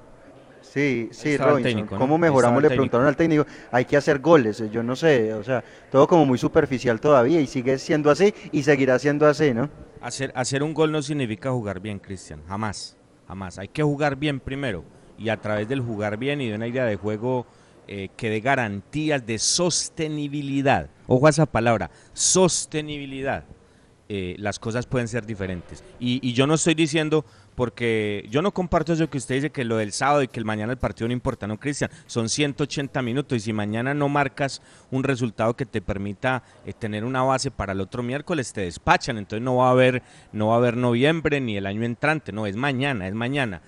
[0.63, 1.87] Sí, sí, Robinson.
[1.87, 2.63] ¿Cómo mejoramos?
[2.63, 3.47] Le preguntaron al técnico.
[3.71, 4.63] Hay que hacer goles.
[4.71, 8.63] Yo no sé, o sea, todo como muy superficial todavía y sigue siendo así y
[8.63, 9.71] seguirá siendo así, ¿no?
[10.01, 12.43] Hacer, hacer un gol no significa jugar bien, Cristian.
[12.47, 12.97] Jamás,
[13.27, 13.59] jamás.
[13.59, 14.85] Hay que jugar bien primero
[15.19, 17.47] y a través del jugar bien y de una idea de juego
[17.87, 20.89] eh, que dé garantías de sostenibilidad.
[21.07, 23.45] Ojo a esa palabra, sostenibilidad.
[24.09, 25.85] Eh, las cosas pueden ser diferentes.
[25.99, 27.25] y, yo no estoy diciendo
[27.61, 30.47] porque yo no comparto eso que usted dice que lo del sábado y que el
[30.47, 34.63] mañana el partido no importa, no, Cristian, son 180 minutos y si mañana no marcas
[34.91, 39.19] un resultado que te permita eh, tener una base para el otro miércoles te despachan,
[39.19, 40.03] entonces no va a haber
[40.33, 43.61] no va a haber noviembre ni el año entrante, no, es mañana, es mañana.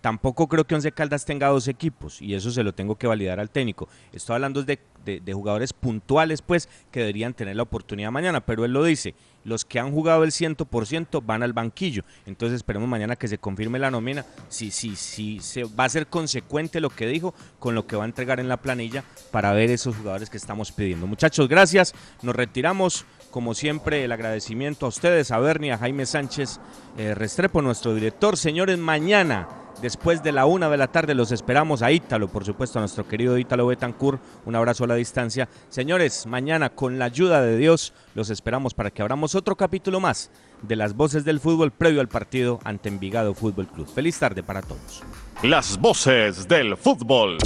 [0.00, 3.38] Tampoco creo que Once Caldas tenga dos equipos y eso se lo tengo que validar
[3.40, 3.88] al técnico.
[4.12, 8.72] Estoy hablando de, de, jugadores puntuales, pues, que deberían tener la oportunidad mañana, pero él
[8.72, 9.14] lo dice,
[9.44, 12.04] los que han jugado el 100% van al banquillo.
[12.26, 16.06] Entonces esperemos mañana que se confirme la nómina, si, si, si se va a ser
[16.06, 19.70] consecuente lo que dijo con lo que va a entregar en la planilla para ver
[19.70, 21.06] esos jugadores que estamos pidiendo.
[21.06, 23.04] Muchachos, gracias, nos retiramos.
[23.30, 26.58] Como siempre, el agradecimiento a ustedes, a Bernie, a Jaime Sánchez
[26.98, 28.36] eh, Restrepo, nuestro director.
[28.36, 29.46] Señores, mañana
[29.82, 33.08] Después de la una de la tarde los esperamos a Ítalo, por supuesto, a nuestro
[33.08, 34.20] querido Ítalo Betancourt.
[34.44, 35.48] Un abrazo a la distancia.
[35.70, 40.30] Señores, mañana con la ayuda de Dios los esperamos para que abramos otro capítulo más
[40.62, 43.88] de las voces del fútbol previo al partido ante Envigado Fútbol Club.
[43.88, 45.02] Feliz tarde para todos.
[45.42, 47.38] Las voces del fútbol.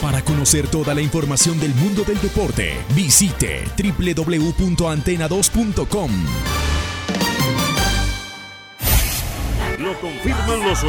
[0.00, 6.10] Para conocer toda la información del mundo del deporte, visite www.antena2.com.
[9.82, 10.84] Lo confirman los